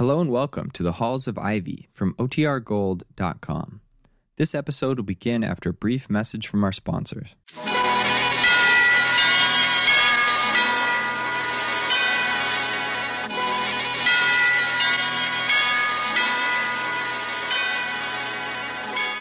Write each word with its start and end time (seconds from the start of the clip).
Hello 0.00 0.18
and 0.18 0.30
welcome 0.30 0.70
to 0.70 0.82
the 0.82 0.92
Halls 0.92 1.28
of 1.28 1.36
Ivy 1.36 1.90
from 1.92 2.14
OTRGold.com. 2.14 3.82
This 4.38 4.54
episode 4.54 4.96
will 4.96 5.04
begin 5.04 5.44
after 5.44 5.68
a 5.68 5.74
brief 5.74 6.08
message 6.08 6.46
from 6.46 6.64
our 6.64 6.72
sponsors. 6.72 7.34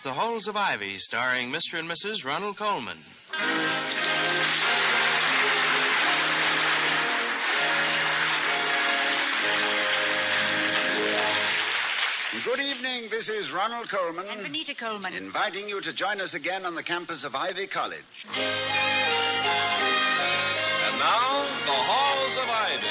The 0.02 0.14
Halls 0.14 0.48
of 0.48 0.56
Ivy, 0.56 0.98
starring 1.00 1.52
Mr. 1.52 1.78
and 1.78 1.90
Mrs. 1.90 2.24
Ronald 2.24 2.56
Colman. 2.56 3.00
Good 12.46 12.60
evening. 12.60 13.10
This 13.10 13.28
is 13.28 13.52
Ronald 13.52 13.90
Colman. 13.90 14.26
And 14.30 14.44
Benita 14.44 14.74
Colman. 14.74 15.14
Inviting 15.14 15.68
you 15.68 15.82
to 15.82 15.92
join 15.92 16.22
us 16.22 16.36
again 16.36 16.66
on 16.66 16.74
the 16.74 16.84
campus 16.84 17.26
of 17.26 17.36
Ivy 17.36 17.68
College. 17.68 18.00
And 18.34 18.46
now, 21.00 21.44
the 21.66 21.72
Halls 21.72 22.38
of 22.38 22.50
Ivy. 22.50 22.88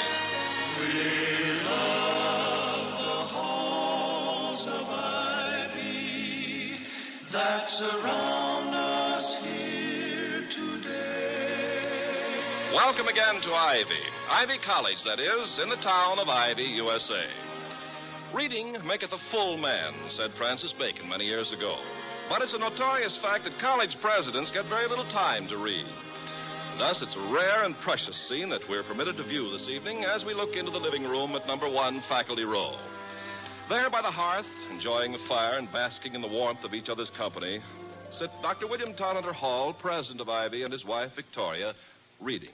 We 0.77 1.61
love 1.63 2.91
the 2.91 3.23
halls 3.33 4.67
of 4.67 4.87
Ivy 4.87 6.75
that 7.31 7.67
surround 7.69 8.75
us 8.75 9.35
here 9.41 10.43
today. 10.51 11.81
Welcome 12.73 13.07
again 13.07 13.41
to 13.41 13.53
Ivy. 13.53 13.95
Ivy 14.29 14.59
College, 14.59 15.03
that 15.05 15.19
is, 15.19 15.57
in 15.57 15.69
the 15.69 15.77
town 15.77 16.19
of 16.19 16.29
Ivy, 16.29 16.65
USA. 16.65 17.25
Reading 18.33 18.77
maketh 18.85 19.11
a 19.11 19.17
full 19.17 19.57
man, 19.57 19.91
said 20.07 20.29
Francis 20.31 20.71
Bacon 20.71 21.09
many 21.09 21.25
years 21.25 21.51
ago. 21.51 21.79
But 22.29 22.43
it's 22.43 22.53
a 22.53 22.59
notorious 22.59 23.17
fact 23.17 23.43
that 23.45 23.57
college 23.57 23.99
presidents 23.99 24.51
get 24.51 24.65
very 24.65 24.87
little 24.87 25.05
time 25.05 25.47
to 25.47 25.57
read. 25.57 25.85
Thus, 26.77 27.01
it's 27.01 27.15
a 27.15 27.21
rare 27.21 27.63
and 27.63 27.75
precious 27.79 28.15
scene 28.15 28.49
that 28.49 28.69
we're 28.69 28.83
permitted 28.83 29.17
to 29.17 29.23
view 29.23 29.49
this 29.49 29.67
evening 29.67 30.05
as 30.05 30.25
we 30.25 30.35
look 30.35 30.55
into 30.55 30.69
the 30.69 30.79
living 30.79 31.03
room 31.03 31.35
at 31.35 31.47
number 31.47 31.67
one 31.67 32.01
Faculty 32.01 32.45
Row. 32.45 32.75
There 33.67 33.89
by 33.89 34.03
the 34.03 34.11
hearth, 34.11 34.45
enjoying 34.69 35.11
the 35.11 35.17
fire 35.17 35.57
and 35.57 35.71
basking 35.71 36.13
in 36.13 36.21
the 36.21 36.27
warmth 36.27 36.63
of 36.63 36.75
each 36.75 36.87
other's 36.87 37.09
company, 37.09 37.61
sit 38.11 38.29
Dr. 38.43 38.67
William 38.67 38.93
Todhunter 38.93 39.33
Hall, 39.33 39.73
president 39.73 40.21
of 40.21 40.29
Ivy, 40.29 40.61
and 40.61 40.71
his 40.71 40.85
wife, 40.85 41.15
Victoria, 41.15 41.73
reading. 42.19 42.53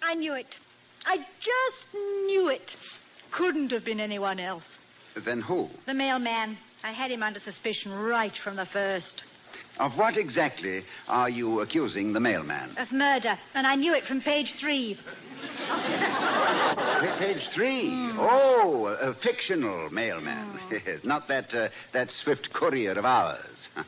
I 0.00 0.14
knew 0.14 0.34
it. 0.34 0.56
I 1.04 1.16
just 1.40 1.94
knew 2.26 2.48
it. 2.48 2.76
Couldn't 3.34 3.72
have 3.72 3.84
been 3.84 3.98
anyone 3.98 4.38
else. 4.38 4.78
Then 5.16 5.40
who? 5.40 5.68
The 5.86 5.94
mailman. 5.94 6.56
I 6.84 6.92
had 6.92 7.10
him 7.10 7.24
under 7.24 7.40
suspicion 7.40 7.92
right 7.92 8.36
from 8.36 8.54
the 8.54 8.64
first. 8.64 9.24
Of 9.80 9.98
what 9.98 10.16
exactly 10.16 10.84
are 11.08 11.28
you 11.28 11.60
accusing 11.60 12.12
the 12.12 12.20
mailman? 12.20 12.70
Of 12.78 12.92
murder. 12.92 13.36
And 13.54 13.66
I 13.66 13.74
knew 13.74 13.92
it 13.92 14.04
from 14.04 14.20
page 14.20 14.54
three. 14.54 14.96
Page 17.18 17.48
three. 17.48 17.88
Oh, 18.18 18.96
a, 19.00 19.10
a 19.10 19.14
fictional 19.14 19.92
mailman. 19.92 20.60
Yes, 20.70 21.00
Not 21.02 21.26
that 21.26 21.52
uh, 21.52 21.68
that 21.90 22.12
swift 22.12 22.52
courier 22.52 22.92
of 22.92 23.04
ours. 23.04 23.68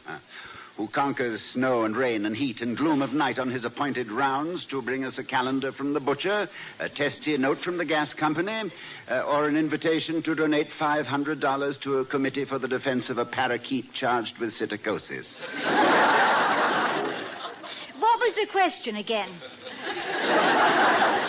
Who 0.76 0.88
conquers 0.88 1.40
snow 1.40 1.84
and 1.84 1.96
rain 1.96 2.26
and 2.26 2.36
heat 2.36 2.60
and 2.60 2.76
gloom 2.76 3.00
of 3.00 3.14
night 3.14 3.38
on 3.38 3.50
his 3.50 3.64
appointed 3.64 4.12
rounds 4.12 4.66
to 4.66 4.82
bring 4.82 5.06
us 5.06 5.16
a 5.16 5.24
calendar 5.24 5.72
from 5.72 5.94
the 5.94 6.00
butcher, 6.00 6.50
a 6.78 6.88
testy 6.90 7.38
note 7.38 7.60
from 7.60 7.78
the 7.78 7.86
gas 7.86 8.12
company, 8.12 8.70
uh, 9.10 9.20
or 9.22 9.48
an 9.48 9.56
invitation 9.56 10.20
to 10.22 10.34
donate 10.34 10.68
$500 10.78 11.80
to 11.80 11.98
a 11.98 12.04
committee 12.04 12.44
for 12.44 12.58
the 12.58 12.68
defense 12.68 13.08
of 13.08 13.16
a 13.16 13.24
parakeet 13.24 13.94
charged 13.94 14.36
with 14.36 14.52
psittacosis. 14.52 15.26
What 17.98 18.20
was 18.20 18.34
the 18.34 18.46
question 18.50 18.96
again? 18.96 19.30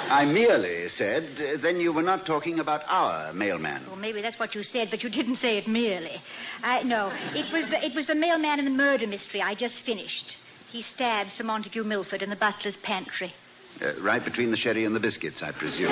I 0.10 0.26
merely 0.26 0.88
said, 0.90 1.60
then 1.62 1.80
you 1.80 1.92
were 1.92 2.02
not 2.02 2.26
talking 2.26 2.60
about 2.60 2.84
our 2.88 3.34
mailman. 3.34 3.86
Well, 3.88 3.98
maybe 3.98 4.22
that's 4.22 4.40
what 4.40 4.56
you 4.56 4.64
said, 4.64 4.90
but 4.90 5.04
you 5.04 5.10
didn't 5.10 5.36
say 5.36 5.58
it 5.58 5.68
merely. 5.68 6.22
Uh, 6.64 6.82
no, 6.86 7.12
it 7.36 7.52
was 7.52 7.70
the, 7.70 7.84
it 7.84 7.94
was 7.94 8.08
the 8.08 8.16
mailman 8.16 8.60
in 8.60 8.66
the 8.66 8.72
murder 8.72 9.06
mystery 9.06 9.42
I 9.42 9.54
just 9.54 9.82
finished. 9.82 10.38
He 10.72 10.82
stabbed 10.82 11.34
Sir 11.34 11.44
Montague 11.44 11.84
Milford 11.84 12.22
in 12.22 12.30
the 12.30 12.36
butler's 12.38 12.78
pantry. 12.78 13.34
Uh, 13.82 13.94
right 14.00 14.24
between 14.24 14.52
the 14.52 14.58
sherry 14.58 14.86
and 14.86 14.96
the 14.96 15.00
biscuits, 15.00 15.44
I 15.44 15.52
presume. 15.52 15.92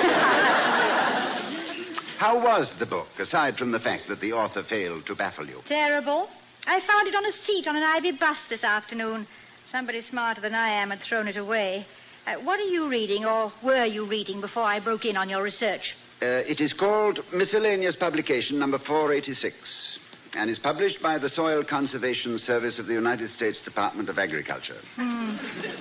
How 2.16 2.38
was 2.42 2.72
the 2.78 2.86
book, 2.86 3.08
aside 3.18 3.58
from 3.58 3.72
the 3.72 3.78
fact 3.78 4.08
that 4.08 4.20
the 4.20 4.32
author 4.32 4.62
failed 4.62 5.04
to 5.06 5.14
baffle 5.14 5.46
you? 5.46 5.62
Terrible. 5.66 6.30
I 6.66 6.80
found 6.80 7.06
it 7.06 7.14
on 7.14 7.26
a 7.26 7.32
seat 7.32 7.68
on 7.68 7.76
an 7.76 7.82
Ivy 7.82 8.12
bus 8.12 8.38
this 8.48 8.64
afternoon. 8.64 9.26
Somebody 9.70 10.00
smarter 10.00 10.40
than 10.40 10.54
I 10.54 10.68
am 10.70 10.88
had 10.90 11.00
thrown 11.00 11.28
it 11.28 11.36
away. 11.36 11.84
Uh, 12.26 12.34
what 12.40 12.58
are 12.58 12.64
you 12.64 12.88
reading, 12.88 13.24
or 13.24 13.52
were 13.62 13.84
you 13.84 14.04
reading, 14.04 14.40
before 14.40 14.64
I 14.64 14.80
broke 14.80 15.04
in 15.04 15.16
on 15.16 15.28
your 15.28 15.42
research? 15.42 15.94
Uh, 16.20 16.26
it 16.26 16.60
is 16.60 16.72
called 16.72 17.20
Miscellaneous 17.32 17.94
Publication 17.94 18.58
Number 18.58 18.78
486 18.78 19.98
and 20.36 20.50
is 20.50 20.58
published 20.58 21.00
by 21.00 21.18
the 21.18 21.28
Soil 21.28 21.62
Conservation 21.62 22.38
Service 22.38 22.78
of 22.78 22.86
the 22.86 22.92
United 22.94 23.30
States 23.30 23.60
Department 23.62 24.08
of 24.08 24.18
Agriculture. 24.18 24.76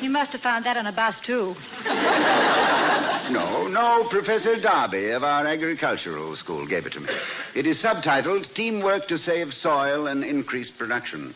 You 0.02 0.10
must 0.10 0.32
have 0.34 0.42
found 0.42 0.66
that 0.66 0.78
on 0.78 0.86
a 0.86 0.92
bus, 0.92 1.20
too. 1.20 1.56
No, 3.26 3.68
no, 3.68 4.04
Professor 4.04 4.56
Darby 4.56 5.10
of 5.10 5.24
our 5.24 5.48
agricultural 5.48 6.36
school 6.36 6.68
gave 6.68 6.86
it 6.86 6.94
to 6.94 7.00
me. 7.00 7.10
It 7.56 7.66
is 7.66 7.82
subtitled 7.82 8.54
Teamwork 8.54 9.08
to 9.08 9.18
Save 9.18 9.52
Soil 9.52 10.06
and 10.06 10.24
Increase 10.24 10.70
Production. 10.70 11.34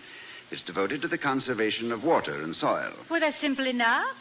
It's 0.52 0.62
devoted 0.62 1.02
to 1.02 1.08
the 1.08 1.18
conservation 1.18 1.92
of 1.92 2.04
water 2.04 2.42
and 2.42 2.56
soil. 2.56 2.92
Well, 3.10 3.20
that's 3.20 3.40
simple 3.40 3.66
enough. 3.66 4.16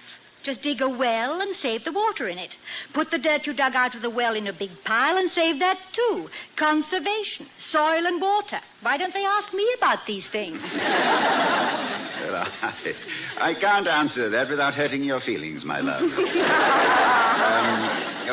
Just 0.49 0.63
dig 0.63 0.81
a 0.81 0.89
well 0.89 1.43
and 1.43 1.55
save 1.57 1.85
the 1.85 1.93
water 1.93 2.27
in 2.27 2.39
it. 2.39 2.57
Put 2.95 3.11
the 3.11 3.19
dirt 3.19 3.47
you 3.47 3.53
dug 3.53 3.77
out 3.77 3.95
of 3.95 4.01
the 4.01 4.09
well 4.09 4.35
in 4.35 4.47
a 4.47 4.53
big 4.55 4.71
pile 4.83 5.19
and 5.19 5.31
save 5.31 5.59
that, 5.59 5.79
too. 5.93 6.31
Conservation, 6.57 7.45
soil 7.59 8.07
and 8.07 8.19
water. 8.19 8.59
Why 8.81 8.97
don't 8.97 9.13
they 9.13 9.27
ask 9.27 9.53
me 9.53 9.69
about 9.77 10.07
these 10.07 10.27
things? 10.27 10.63
Well, 12.21 12.49
I, 12.63 12.95
I 13.39 13.55
can't 13.55 13.87
answer 13.87 14.29
that 14.29 14.51
without 14.51 14.75
hurting 14.75 15.05
your 15.05 15.21
feelings, 15.21 15.65
my 15.65 15.81
love. 15.81 16.03
um, 16.19 16.19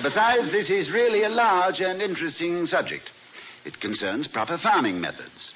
besides, 0.02 0.52
this 0.52 0.70
is 0.70 0.92
really 0.92 1.24
a 1.24 1.30
large 1.30 1.80
and 1.82 2.02
interesting 2.02 2.66
subject. 2.66 3.12
It 3.64 3.80
concerns 3.80 4.28
proper 4.28 4.58
farming 4.58 5.00
methods, 5.00 5.54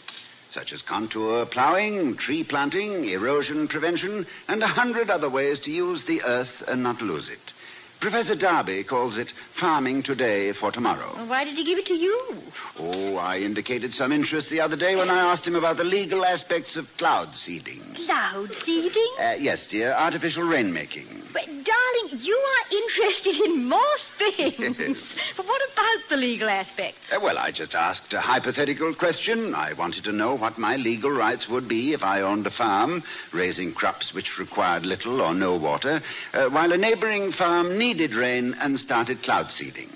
such 0.59 0.74
as 0.74 0.81
contour 0.81 1.46
plowing, 1.46 2.18
tree 2.18 2.44
planting, 2.44 3.06
erosion 3.06 3.66
prevention, 3.66 4.28
and 4.50 4.62
a 4.62 4.68
hundred 4.68 5.09
other 5.09 5.30
ways 5.30 5.58
to 5.58 5.72
use 5.72 6.03
the 6.03 6.22
earth 6.24 6.62
and 6.68 6.84
not 6.84 7.02
lose 7.02 7.30
it. 7.30 7.53
Professor 8.02 8.36
Darby 8.36 8.84
calls 8.84 9.18
it 9.18 9.31
farming 9.53 10.03
today 10.03 10.52
for 10.52 10.69
tomorrow. 10.69 11.14
Well, 11.16 11.28
why 11.28 11.46
did 11.46 11.56
he 11.56 11.64
give 11.64 11.78
it 11.78 11.86
to 11.86 11.94
you? 11.94 12.44
Oh, 12.78 13.16
I 13.16 13.38
indicated 13.38 13.94
some 13.94 14.12
interest 14.12 14.50
the 14.50 14.59
other 14.59 14.75
day 14.75 14.98
when 14.98 15.09
I 15.09 15.31
asked 15.31 15.48
him 15.48 15.56
about 15.56 15.78
the 15.78 15.86
legal 15.86 16.25
aspects 16.25 16.75
of 16.75 16.98
cloud 16.98 17.38
seeding. 17.38 17.81
Cloud 17.96 18.52
seeding? 18.66 19.14
Uh, 19.18 19.36
yes, 19.40 19.66
dear, 19.68 19.94
artificial 19.94 20.44
rainmaking. 20.44 21.19
Darling, 21.64 22.20
you 22.22 22.36
are 22.36 22.78
interested 22.78 23.36
in 23.46 23.66
most 23.68 24.03
things. 24.18 25.16
but 25.38 25.46
what 25.46 25.62
about 25.74 26.09
the 26.09 26.18
legal 26.18 26.50
aspects? 26.50 27.12
Uh, 27.12 27.20
well, 27.20 27.38
I 27.38 27.52
just 27.52 27.75
asked 27.75 28.14
a 28.14 28.20
hypothetical 28.20 28.94
question. 28.94 29.56
I 29.56 29.74
wanted 29.74 30.03
to 30.06 30.12
know 30.12 30.36
what 30.36 30.58
my 30.58 30.78
legal 30.78 31.12
rights 31.12 31.48
would 31.50 31.68
be 31.68 31.94
if 31.94 32.03
I 32.03 32.22
owned 32.22 32.48
a 32.48 32.52
farm, 32.52 33.03
raising 33.31 33.74
crops 33.74 34.14
which 34.14 34.38
required 34.40 34.86
little 34.86 35.22
or 35.22 35.34
no 35.34 35.56
water, 35.56 36.02
uh, 36.34 36.46
while 36.50 36.72
a 36.72 36.78
neighboring 36.78 37.31
farm 37.31 37.78
needed 37.78 38.16
rain 38.16 38.56
and 38.59 38.80
started 38.80 39.24
cloud 39.24 39.52
seeding. 39.52 39.90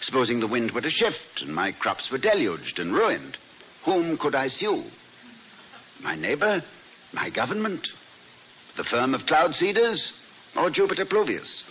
Supposing 0.00 0.40
the 0.40 0.46
wind 0.46 0.72
were 0.72 0.80
to 0.80 0.90
shift 0.90 1.42
and 1.42 1.54
my 1.54 1.72
crops 1.72 2.10
were 2.10 2.18
deluged 2.18 2.78
and 2.78 2.92
ruined, 2.92 3.36
whom 3.84 4.16
could 4.16 4.34
I 4.34 4.48
sue? 4.48 4.84
My 6.02 6.16
neighbor? 6.16 6.62
My 7.12 7.30
government? 7.30 7.88
The 8.76 8.84
firm 8.84 9.14
of 9.14 9.26
cloud 9.26 9.54
seeders? 9.54 10.23
Or 10.56 10.70
Jupiter 10.70 11.04
Pluvius? 11.04 11.64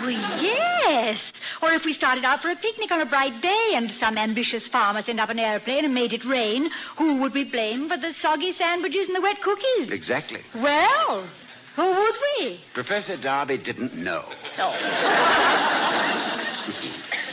Well, 0.00 0.10
yes. 0.10 1.32
Or 1.60 1.70
if 1.72 1.84
we 1.84 1.92
started 1.92 2.24
out 2.24 2.40
for 2.40 2.50
a 2.50 2.56
picnic 2.56 2.90
on 2.90 3.00
a 3.00 3.06
bright 3.06 3.40
day 3.42 3.72
and 3.74 3.90
some 3.90 4.16
ambitious 4.16 4.66
farmer 4.66 5.02
sent 5.02 5.20
up 5.20 5.28
an 5.28 5.38
airplane 5.38 5.84
and 5.84 5.92
made 5.92 6.12
it 6.12 6.24
rain, 6.24 6.70
who 6.96 7.16
would 7.18 7.34
we 7.34 7.44
blame 7.44 7.88
for 7.88 7.98
the 7.98 8.12
soggy 8.14 8.52
sandwiches 8.52 9.08
and 9.08 9.16
the 9.16 9.20
wet 9.20 9.40
cookies? 9.42 9.90
Exactly. 9.90 10.40
Well, 10.54 11.24
who 11.76 11.94
would 11.94 12.14
we? 12.38 12.60
Professor 12.72 13.16
Darby 13.16 13.58
didn't 13.58 13.94
know. 13.94 14.24
Oh. 14.58 14.74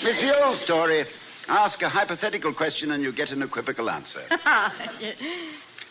It's 0.01 0.21
the 0.21 0.43
old 0.43 0.57
story. 0.57 1.05
Ask 1.47 1.81
a 1.81 1.89
hypothetical 1.89 2.53
question 2.53 2.91
and 2.91 3.01
you 3.01 3.11
get 3.11 3.31
an 3.31 3.41
equivocal 3.41 3.89
answer. 3.89 4.21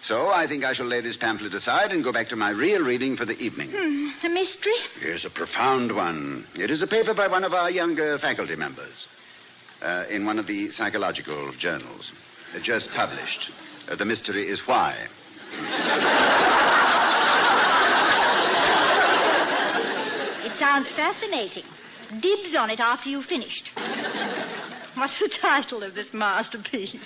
So 0.03 0.31
I 0.31 0.47
think 0.47 0.65
I 0.65 0.73
shall 0.73 0.87
lay 0.87 1.01
this 1.01 1.17
pamphlet 1.17 1.53
aside 1.55 1.93
and 1.93 2.03
go 2.05 2.13
back 2.13 2.29
to 2.29 2.37
my 2.37 2.51
real 2.51 2.83
reading 2.83 3.17
for 3.17 3.25
the 3.25 3.39
evening. 3.39 3.71
a 4.25 4.29
mystery? 4.29 4.73
Here's 5.01 5.25
a 5.25 5.31
profound 5.31 5.93
one. 5.95 6.47
It 6.57 6.71
is 6.71 6.81
a 6.83 6.87
paper 6.87 7.13
by 7.15 7.27
one 7.29 7.45
of 7.45 7.53
our 7.53 7.71
younger 7.71 8.17
faculty 8.19 8.57
members. 8.57 9.09
uh, 9.83 10.05
in 10.11 10.25
one 10.27 10.39
of 10.41 10.47
the 10.47 10.71
psychological 10.73 11.53
journals. 11.53 12.11
Uh, 12.55 12.59
just 12.59 12.91
published. 12.91 13.51
Uh, 13.89 13.95
the 13.95 14.05
mystery 14.05 14.43
is 14.43 14.67
why. 14.67 14.95
It 20.45 20.55
sounds 20.57 20.89
fascinating. 20.91 21.65
Dibs 22.21 22.55
on 22.55 22.71
it 22.71 22.81
after 22.81 23.09
you've 23.11 23.27
finished. 23.27 23.69
What's 24.95 25.19
the 25.21 25.29
title 25.29 25.83
of 25.83 25.95
this 25.95 26.13
masterpiece? 26.15 26.97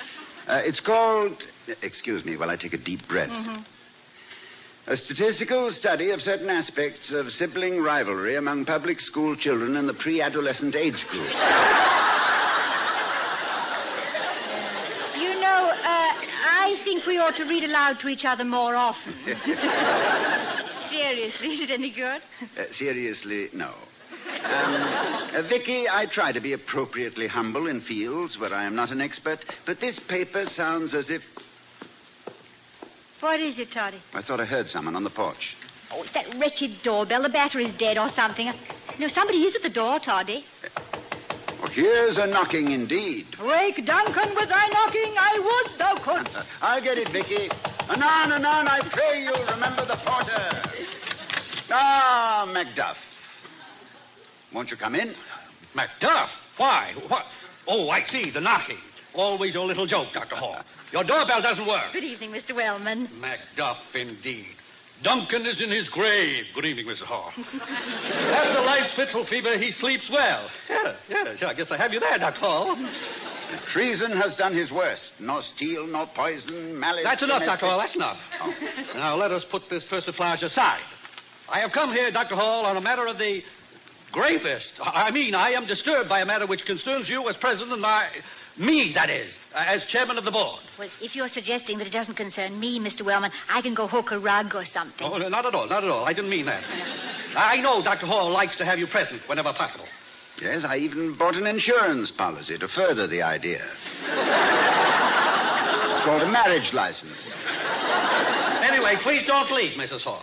Uh, 0.48 0.62
it's 0.64 0.80
called. 0.80 1.46
Excuse 1.82 2.24
me 2.24 2.36
while 2.36 2.50
I 2.50 2.56
take 2.56 2.72
a 2.72 2.78
deep 2.78 3.06
breath. 3.06 3.30
A 4.88 4.96
statistical 4.96 5.70
study 5.70 6.10
of 6.10 6.20
certain 6.20 6.50
aspects 6.50 7.12
of 7.12 7.32
sibling 7.32 7.80
rivalry 7.80 8.34
among 8.34 8.64
public 8.64 8.98
school 8.98 9.36
children 9.36 9.76
in 9.76 9.86
the 9.86 9.94
pre 9.94 10.20
adolescent 10.20 10.74
age 10.74 11.06
group. 11.06 11.28
You 15.14 15.40
know, 15.40 15.70
uh, 15.70 16.12
I 16.44 16.80
think 16.82 17.06
we 17.06 17.18
ought 17.18 17.36
to 17.36 17.44
read 17.44 17.62
aloud 17.62 18.00
to 18.00 18.08
each 18.08 18.24
other 18.24 18.44
more 18.44 18.74
often. 18.74 19.14
Seriously, 20.90 21.52
is 21.52 21.60
it 21.60 21.70
any 21.70 21.90
good? 21.90 22.20
Uh, 22.58 22.64
seriously, 22.72 23.50
no. 23.52 23.70
Um, 24.44 24.88
uh, 25.34 25.42
Vicky, 25.42 25.88
I 25.88 26.06
try 26.06 26.32
to 26.32 26.40
be 26.40 26.52
appropriately 26.52 27.26
humble 27.26 27.66
in 27.66 27.80
fields 27.80 28.38
where 28.38 28.52
I 28.52 28.64
am 28.64 28.74
not 28.74 28.90
an 28.90 29.00
expert, 29.00 29.44
but 29.64 29.80
this 29.80 29.98
paper 29.98 30.46
sounds 30.46 30.94
as 30.94 31.10
if. 31.10 31.24
What 33.20 33.40
is 33.40 33.58
it, 33.58 33.70
Toddy? 33.72 33.98
I 34.14 34.22
thought 34.22 34.40
I 34.40 34.44
heard 34.44 34.68
someone 34.68 34.96
on 34.96 35.04
the 35.04 35.10
porch. 35.10 35.56
Oh, 35.92 36.02
it's 36.02 36.12
that 36.12 36.34
wretched 36.34 36.82
doorbell. 36.82 37.22
The 37.22 37.28
battery's 37.28 37.74
dead 37.74 37.98
or 37.98 38.08
something. 38.08 38.52
No, 38.98 39.08
somebody 39.08 39.44
is 39.44 39.54
at 39.54 39.62
the 39.62 39.70
door, 39.70 39.98
Toddy. 39.98 40.44
Well, 41.60 41.70
here's 41.70 42.18
a 42.18 42.26
knocking 42.26 42.70
indeed. 42.72 43.26
Wake 43.38 43.84
Duncan 43.84 44.34
with 44.34 44.48
thy 44.48 44.68
knocking, 44.68 45.14
I 45.18 45.38
would 45.68 45.78
thou 45.78 45.94
couldst. 45.96 46.38
I'll 46.62 46.80
get 46.80 46.98
it, 46.98 47.08
Vicky. 47.08 47.50
Anon, 47.88 48.32
anon, 48.32 48.68
I 48.68 48.80
pray 48.80 49.22
you, 49.22 49.34
remember 49.52 49.84
the 49.84 49.96
porter. 49.96 50.62
Ah, 51.70 52.48
Macduff. 52.48 53.11
Won't 54.52 54.70
you 54.70 54.76
come 54.76 54.94
in? 54.94 55.14
Macduff? 55.74 56.28
Why? 56.56 56.92
What? 57.08 57.26
Oh, 57.66 57.90
I 57.90 58.02
see, 58.02 58.30
the 58.30 58.40
knocking. 58.40 58.78
Always 59.14 59.54
your 59.54 59.66
little 59.66 59.86
joke, 59.86 60.08
Dr. 60.12 60.36
Hall. 60.36 60.56
Your 60.92 61.04
doorbell 61.04 61.40
doesn't 61.40 61.66
work. 61.66 61.84
Good 61.92 62.04
evening, 62.04 62.32
Mr. 62.32 62.54
Wellman. 62.54 63.06
Macduff, 63.20 63.94
indeed. 63.94 64.46
Duncan 65.02 65.44
is 65.46 65.60
in 65.60 65.70
his 65.70 65.88
grave. 65.88 66.46
Good 66.54 66.64
evening, 66.64 66.86
Mrs. 66.86 67.02
Hall. 67.02 67.32
After 67.60 68.62
light 68.62 68.84
fitful 68.94 69.24
fever, 69.24 69.58
he 69.58 69.72
sleeps 69.72 70.08
well. 70.08 70.48
Yeah, 70.70 70.94
yeah, 71.08 71.34
yeah, 71.40 71.48
I 71.48 71.54
guess 71.54 71.70
I 71.72 71.76
have 71.76 71.92
you 71.92 71.98
there, 71.98 72.18
Dr. 72.18 72.38
Hall. 72.38 72.78
Treason 73.66 74.12
has 74.12 74.36
done 74.36 74.54
his 74.54 74.70
worst. 74.70 75.12
Nor 75.20 75.42
steel, 75.42 75.86
nor 75.86 76.06
poison, 76.06 76.78
malice. 76.78 77.02
That's 77.02 77.22
enough, 77.22 77.40
domestic- 77.40 77.60
Dr. 77.60 77.70
Hall, 77.70 77.78
that's 77.80 77.96
enough. 77.96 78.20
Oh. 78.40 78.54
Now, 78.94 79.16
let 79.16 79.30
us 79.32 79.44
put 79.44 79.68
this 79.68 79.84
persiflage 79.84 80.42
aside. 80.42 80.80
I 81.48 81.58
have 81.58 81.72
come 81.72 81.92
here, 81.92 82.10
Dr. 82.10 82.36
Hall, 82.36 82.64
on 82.64 82.76
a 82.76 82.80
matter 82.80 83.06
of 83.06 83.18
the 83.18 83.44
gravest. 84.12 84.74
I 84.80 85.10
mean, 85.10 85.34
I 85.34 85.50
am 85.50 85.66
disturbed 85.66 86.08
by 86.08 86.20
a 86.20 86.26
matter 86.26 86.46
which 86.46 86.64
concerns 86.64 87.08
you 87.08 87.28
as 87.28 87.36
president 87.36 87.72
and 87.72 87.84
I, 87.86 88.08
me, 88.56 88.92
that 88.92 89.10
is, 89.10 89.30
as 89.54 89.84
chairman 89.86 90.18
of 90.18 90.24
the 90.24 90.30
board. 90.30 90.60
Well, 90.78 90.88
if 91.00 91.16
you're 91.16 91.28
suggesting 91.28 91.78
that 91.78 91.86
it 91.86 91.92
doesn't 91.92 92.14
concern 92.14 92.60
me, 92.60 92.78
Mr. 92.78 93.02
Wellman, 93.02 93.32
I 93.50 93.62
can 93.62 93.74
go 93.74 93.86
hook 93.86 94.12
a 94.12 94.18
rug 94.18 94.54
or 94.54 94.64
something. 94.64 95.06
Oh, 95.06 95.16
no, 95.16 95.28
not 95.28 95.46
at 95.46 95.54
all, 95.54 95.66
not 95.66 95.82
at 95.82 95.90
all. 95.90 96.04
I 96.04 96.12
didn't 96.12 96.30
mean 96.30 96.44
that. 96.46 96.62
I 97.34 97.60
know 97.60 97.82
Dr. 97.82 98.06
Hall 98.06 98.30
likes 98.30 98.56
to 98.56 98.64
have 98.64 98.78
you 98.78 98.86
present 98.86 99.26
whenever 99.28 99.52
possible. 99.52 99.86
Yes, 100.40 100.64
I 100.64 100.76
even 100.76 101.14
bought 101.14 101.36
an 101.36 101.46
insurance 101.46 102.10
policy 102.10 102.58
to 102.58 102.68
further 102.68 103.06
the 103.06 103.22
idea. 103.22 103.62
it's 104.04 104.20
called 106.04 106.22
a 106.22 106.30
marriage 106.30 106.72
license. 106.72 107.32
Anyway, 108.62 108.96
please 108.96 109.26
don't 109.26 109.50
leave, 109.50 109.72
Mrs. 109.76 110.02
Hall. 110.02 110.22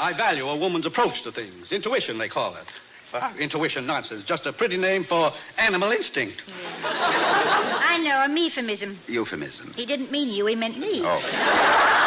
I 0.00 0.12
value 0.12 0.48
a 0.48 0.56
woman's 0.56 0.86
approach 0.86 1.22
to 1.22 1.32
things. 1.32 1.70
Intuition, 1.70 2.18
they 2.18 2.28
call 2.28 2.54
it. 2.56 2.66
Uh, 3.14 3.30
intuition 3.38 3.86
nonsense. 3.86 4.24
Just 4.24 4.46
a 4.46 4.52
pretty 4.52 4.76
name 4.76 5.04
for 5.04 5.32
animal 5.58 5.90
instinct. 5.92 6.42
I 6.84 7.98
know, 7.98 8.24
a 8.24 8.40
euphemism. 8.40 8.98
Euphemism. 9.06 9.72
He 9.74 9.84
didn't 9.84 10.10
mean 10.10 10.30
you, 10.30 10.46
he 10.46 10.54
meant 10.54 10.78
me. 10.78 11.02
Oh. 11.04 11.20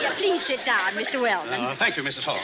Yeah, 0.00 0.14
please 0.16 0.46
sit 0.46 0.64
down, 0.64 0.92
Mr. 0.92 1.20
Wellman. 1.20 1.60
Uh, 1.60 1.74
thank 1.76 1.96
you, 1.96 2.02
Mrs. 2.02 2.22
Hall. 2.22 2.40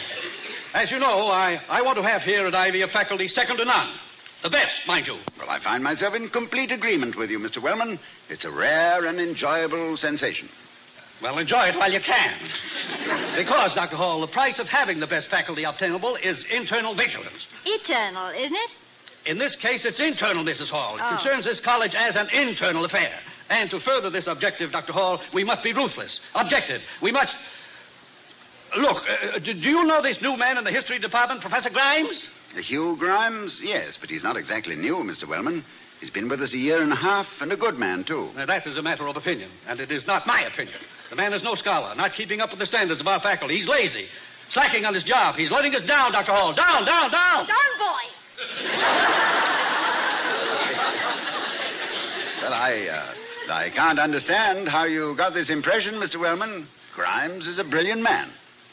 As 0.75 0.90
you 0.90 0.98
know, 0.98 1.28
I, 1.28 1.58
I 1.70 1.81
want 1.81 1.96
to 1.96 2.02
have 2.02 2.22
here 2.22 2.46
at 2.46 2.54
Ivy 2.54 2.82
a 2.82 2.88
faculty 2.88 3.28
second 3.28 3.56
to 3.56 3.64
none. 3.64 3.88
The 4.42 4.50
best, 4.50 4.87
mind 4.87 5.06
you. 5.06 5.16
Well, 5.38 5.49
I 5.49 5.58
find 5.58 5.82
myself 5.82 6.14
in 6.14 6.28
complete 6.28 6.70
agreement 6.70 7.16
with 7.16 7.31
you, 7.31 7.38
Mr. 7.38 7.62
Wellman. 7.62 7.99
It's 8.28 8.44
a 8.44 8.50
rare 8.50 9.06
and 9.06 9.19
enjoyable 9.19 9.96
sensation. 9.96 10.49
Well, 11.22 11.38
enjoy 11.38 11.68
it 11.68 11.76
while 11.76 11.90
you 11.92 12.00
can. 12.00 12.34
Because, 13.34 13.74
Dr. 13.74 13.96
Hall, 13.96 14.20
the 14.20 14.26
price 14.26 14.58
of 14.58 14.68
having 14.68 15.00
the 15.00 15.06
best 15.06 15.28
faculty 15.28 15.64
obtainable 15.64 16.16
is 16.16 16.44
internal 16.46 16.94
vigilance. 16.94 17.46
Eternal, 17.64 18.28
isn't 18.28 18.54
it? 18.56 18.70
In 19.24 19.38
this 19.38 19.56
case, 19.56 19.84
it's 19.84 19.98
internal, 19.98 20.44
Mrs. 20.44 20.68
Hall. 20.68 20.96
It 20.96 21.02
Oh. 21.04 21.08
concerns 21.16 21.44
this 21.44 21.58
college 21.60 21.94
as 21.94 22.16
an 22.16 22.28
internal 22.30 22.84
affair. 22.84 23.12
And 23.48 23.70
to 23.70 23.80
further 23.80 24.10
this 24.10 24.26
objective, 24.26 24.72
Dr. 24.72 24.92
Hall, 24.92 25.20
we 25.32 25.42
must 25.42 25.62
be 25.62 25.72
ruthless. 25.72 26.20
Objective. 26.34 26.82
We 27.00 27.12
must. 27.12 27.34
Look, 28.76 29.04
uh, 29.08 29.38
do 29.38 29.54
do 29.54 29.68
you 29.68 29.84
know 29.84 30.02
this 30.02 30.20
new 30.20 30.36
man 30.36 30.58
in 30.58 30.64
the 30.64 30.70
history 30.72 30.98
department, 30.98 31.40
Professor 31.40 31.70
Grimes? 31.70 32.28
Hugh 32.56 32.96
Grimes? 32.98 33.60
Yes, 33.62 33.96
but 33.98 34.10
he's 34.10 34.22
not 34.22 34.36
exactly 34.36 34.76
new, 34.76 34.96
Mr. 34.96 35.24
Wellman. 35.26 35.64
He's 36.00 36.10
been 36.10 36.28
with 36.28 36.42
us 36.42 36.52
a 36.52 36.58
year 36.58 36.82
and 36.82 36.92
a 36.92 36.96
half, 36.96 37.40
and 37.40 37.52
a 37.52 37.56
good 37.56 37.78
man, 37.78 38.04
too. 38.04 38.30
Now, 38.36 38.46
that 38.46 38.66
is 38.66 38.76
a 38.76 38.82
matter 38.82 39.06
of 39.06 39.16
opinion, 39.16 39.50
and 39.68 39.80
it 39.80 39.90
is 39.90 40.06
not 40.06 40.26
my 40.26 40.40
opinion. 40.42 40.78
The 41.10 41.16
man 41.16 41.32
is 41.32 41.42
no 41.42 41.54
scholar, 41.54 41.94
not 41.94 42.14
keeping 42.14 42.40
up 42.40 42.50
with 42.50 42.58
the 42.58 42.66
standards 42.66 43.00
of 43.00 43.08
our 43.08 43.20
faculty. 43.20 43.56
He's 43.56 43.68
lazy, 43.68 44.06
slacking 44.48 44.84
on 44.84 44.94
his 44.94 45.04
job. 45.04 45.36
He's 45.36 45.50
letting 45.50 45.74
us 45.74 45.86
down, 45.86 46.12
Dr. 46.12 46.32
Hall. 46.32 46.52
Down, 46.52 46.84
down, 46.84 47.10
down. 47.10 47.46
Darn 47.46 47.78
boy! 47.78 48.02
Well, 52.42 52.52
I, 52.54 52.88
uh, 53.48 53.52
I 53.52 53.70
can't 53.70 53.98
understand 53.98 54.68
how 54.68 54.84
you 54.84 55.14
got 55.14 55.34
this 55.34 55.50
impression, 55.50 55.94
Mr. 55.94 56.16
Wellman. 56.20 56.66
Grimes 56.94 57.46
is 57.46 57.58
a 57.58 57.64
brilliant 57.64 58.02
man, 58.02 58.28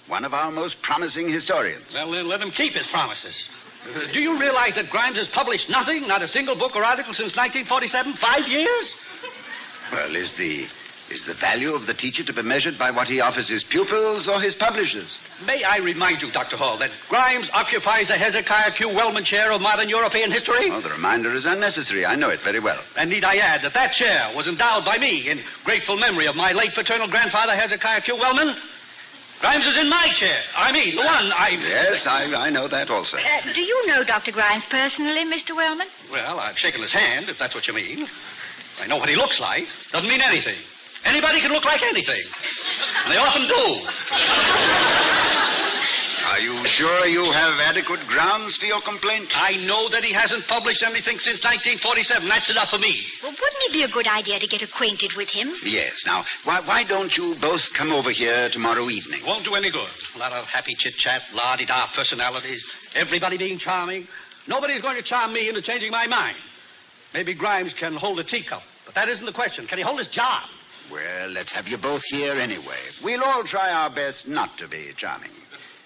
one 0.08 0.26
of 0.26 0.34
our 0.34 0.52
most 0.52 0.82
promising 0.82 1.28
historians. 1.28 1.94
Well, 1.94 2.12
then 2.12 2.28
let 2.28 2.40
him 2.40 2.52
keep 2.52 2.74
his 2.74 2.88
promises. 2.88 3.50
Do 4.14 4.22
you 4.22 4.40
realize 4.40 4.76
that 4.76 4.90
Grimes 4.90 5.18
has 5.18 5.28
published 5.28 5.70
nothing, 5.70 6.08
not 6.08 6.22
a 6.22 6.28
single 6.28 6.56
book 6.56 6.76
or 6.76 6.84
article 6.84 7.14
since 7.14 7.36
1947? 7.36 8.14
Five 8.14 8.48
years? 8.48 8.94
Well, 9.92 10.16
is 10.16 10.34
the 10.36 10.68
is 11.10 11.26
the 11.26 11.34
value 11.34 11.74
of 11.76 11.86
the 11.86 11.94
teacher 11.94 12.24
to 12.24 12.34
be 12.34 12.42
measured 12.42 12.78
by 12.78 12.92
what 12.92 13.08
he 13.08 13.20
offers 13.20 13.48
his 13.48 13.64
pupils 13.64 14.28
or 14.28 14.40
his 14.40 14.56
publishers? 14.56 15.20
May 15.46 15.64
I 15.64 15.78
remind 15.78 16.22
you, 16.22 16.32
Dr. 16.32 16.58
Hall, 16.58 16.78
that 16.78 16.92
Grimes 17.10 17.50
occupies 17.52 18.08
the 18.08 18.18
Hezekiah 18.18 18.72
Q. 18.72 18.90
Wellman 18.90 19.24
Chair 19.24 19.52
of 19.52 19.62
Modern 19.62 19.90
European 19.90 20.32
History? 20.32 20.70
Oh, 20.72 20.82
the 20.82 20.90
reminder 20.90 21.34
is 21.36 21.46
unnecessary. 21.46 22.06
I 22.06 22.16
know 22.16 22.30
it 22.30 22.40
very 22.40 22.60
well. 22.60 22.80
And 22.98 23.10
need 23.10 23.24
I 23.24 23.36
add 23.38 23.62
that 23.62 23.74
that 23.74 23.94
chair 23.94 24.32
was 24.36 24.48
endowed 24.48 24.86
by 24.86 24.98
me 24.98 25.30
in 25.30 25.40
grateful 25.64 25.98
memory 25.98 26.26
of 26.28 26.36
my 26.36 26.52
late 26.54 26.74
paternal 26.74 27.08
grandfather, 27.08 27.54
Hezekiah 27.54 28.02
Q. 28.02 28.16
Wellman? 28.16 28.56
Grimes 29.42 29.68
is 29.68 29.78
in 29.78 29.90
my 29.90 30.08
chair. 30.14 30.40
I 30.56 30.72
mean, 30.72 30.96
the 30.96 31.02
one 31.02 31.32
I... 31.36 31.58
Yes, 31.62 32.08
I, 32.08 32.34
I 32.34 32.50
know 32.50 32.70
that 32.70 32.90
also. 32.90 33.18
Uh, 33.18 33.54
do 33.54 33.62
you 33.62 33.88
know 33.88 34.04
Dr. 34.06 34.32
Grimes 34.32 34.64
personally, 34.64 35.26
Mr. 35.26 35.54
Wellman? 35.54 35.88
Well, 36.10 36.40
I've 36.40 36.58
shaken 36.58 36.82
his 36.82 36.94
hand, 36.94 37.28
if 37.28 37.38
that's 37.38 37.54
what 37.54 37.68
you 37.68 37.74
mean. 37.74 38.08
I 38.82 38.88
know 38.88 38.96
what 38.96 39.10
he 39.10 39.18
looks 39.18 39.42
like. 39.42 39.68
Doesn't 39.92 40.10
mean 40.10 40.22
anything. 40.22 40.56
Anybody 41.06 41.42
can 41.42 41.52
look 41.52 41.66
like 41.66 41.84
anything. 41.84 42.22
And 43.04 43.14
they 43.14 43.18
often 43.18 43.48
do. 43.48 44.84
Are 46.34 46.40
you 46.40 46.66
sure 46.66 47.06
you 47.06 47.32
have 47.32 47.60
adequate 47.60 48.00
grounds 48.08 48.56
for 48.58 48.66
your 48.66 48.82
complaint? 48.82 49.30
I 49.36 49.58
know 49.68 49.88
that 49.90 50.04
he 50.04 50.12
hasn't 50.14 50.48
published 50.48 50.82
anything 50.82 51.20
since 51.20 51.44
1947. 51.44 52.28
That's 52.28 52.50
enough 52.50 52.70
for 52.70 52.80
me. 52.80 53.02
Well, 53.22 53.32
wouldn't 53.32 53.64
it 53.66 53.74
be 53.74 53.84
a 53.84 53.88
good 53.88 54.08
idea 54.08 54.40
to 54.40 54.48
get 54.48 54.64
acquainted 54.64 55.14
with 55.14 55.30
him? 55.30 55.50
Yes. 55.64 56.04
Now, 56.08 56.24
why, 56.44 56.62
why 56.62 56.86
don't 56.86 57.16
you 57.16 57.36
both 57.36 57.72
come 57.74 57.92
over 57.92 58.10
here 58.10 58.50
tomorrow 58.50 58.90
evening? 58.90 59.20
Won't 59.28 59.44
do 59.44 59.54
any 59.54 59.70
good. 59.70 59.90
A 60.16 60.20
lot 60.20 60.32
of 60.32 60.50
happy 60.50 60.74
chit-chat, 60.74 61.24
la-di-da 61.36 61.86
personalities, 61.94 62.66
everybody 62.96 63.38
being 63.38 63.60
charming. 63.60 64.08
Nobody's 64.48 64.82
going 64.82 64.96
to 64.96 65.04
charm 65.04 65.34
me 65.34 65.50
into 65.50 65.62
changing 65.62 65.92
my 65.92 66.08
mind. 66.08 66.38
Maybe 67.14 67.34
Grimes 67.36 67.74
can 67.74 67.94
hold 67.96 68.20
a 68.20 68.24
teacup, 68.24 68.64
but 68.86 68.96
that 68.96 69.08
isn't 69.08 69.26
the 69.26 69.32
question. 69.34 69.68
Can 69.68 69.78
he 69.78 69.84
hold 69.84 70.00
his 70.00 70.08
job? 70.08 70.44
Well, 70.92 71.30
let's 71.30 71.52
have 71.54 71.68
you 71.68 71.78
both 71.78 72.04
here 72.06 72.34
anyway. 72.34 72.78
We'll 73.04 73.24
all 73.24 73.44
try 73.44 73.72
our 73.72 73.90
best 73.90 74.28
not 74.28 74.58
to 74.58 74.68
be 74.68 74.92
charming. 74.96 75.30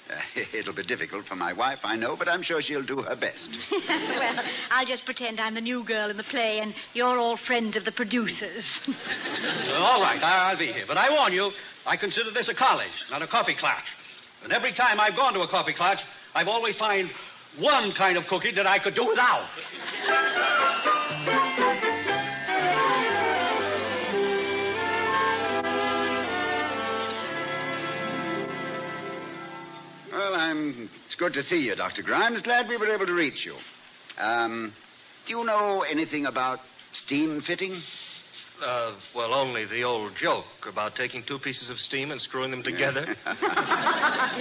Uh, 0.10 0.14
it'll 0.54 0.74
be 0.74 0.84
difficult 0.84 1.26
for 1.26 1.36
my 1.36 1.54
wife, 1.54 1.80
I 1.84 1.96
know, 1.96 2.16
but 2.16 2.28
I'm 2.30 2.42
sure 2.42 2.62
she'll 2.62 2.82
do 2.84 3.02
her 3.02 3.16
best. 3.16 3.50
well, 3.90 4.44
I'll 4.72 4.86
just 4.86 5.06
pretend 5.06 5.40
I'm 5.40 5.54
the 5.54 5.62
new 5.62 5.84
girl 5.84 6.10
in 6.10 6.18
the 6.18 6.24
play 6.24 6.60
and 6.60 6.74
you're 6.94 7.18
all 7.18 7.38
friends 7.38 7.76
of 7.76 7.86
the 7.86 7.92
producers. 7.92 8.64
All 9.74 10.02
right, 10.02 10.22
I- 10.24 10.50
I'll 10.52 10.58
be 10.58 10.72
here. 10.72 10.86
But 10.88 10.98
I 10.98 11.10
warn 11.10 11.34
you, 11.34 11.52
I 11.86 11.98
consider 11.98 12.32
this 12.32 12.48
a 12.50 12.54
college, 12.54 13.06
not 13.12 13.22
a 13.22 13.28
coffee 13.28 13.54
clutch. 13.54 13.96
And 14.44 14.54
every 14.54 14.72
time 14.72 15.00
I've 15.00 15.16
gone 15.16 15.34
to 15.34 15.42
a 15.42 15.48
coffee 15.48 15.74
clutch, 15.74 16.04
I've 16.36 16.48
always 16.48 16.76
found 16.76 17.10
one 17.60 17.92
kind 17.92 18.18
of 18.18 18.28
cookie 18.28 18.52
that 18.52 18.68
I 18.68 18.80
could 18.80 18.94
do 18.94 19.06
without. 19.08 19.46
I'm. 30.58 30.90
It's 31.06 31.16
good 31.16 31.34
to 31.34 31.44
see 31.44 31.66
you, 31.66 31.76
Dr. 31.76 32.02
Grimes. 32.02 32.42
Glad 32.42 32.68
we 32.68 32.78
were 32.78 32.88
able 32.88 33.06
to 33.06 33.14
reach 33.14 33.46
you. 33.46 33.56
Um, 34.20 34.74
do 35.26 35.38
you 35.38 35.44
know 35.44 35.84
anything 35.84 36.26
about 36.26 36.62
steam 36.94 37.42
fitting? 37.42 37.82
Uh, 38.64 38.92
well, 39.16 39.36
only 39.36 39.66
the 39.66 39.84
old 39.84 40.16
joke 40.16 40.68
about 40.68 40.96
taking 40.96 41.22
two 41.22 41.38
pieces 41.38 41.70
of 41.70 41.78
steam 41.78 42.10
and 42.10 42.20
screwing 42.20 42.50
them 42.50 42.64
together. 42.64 43.16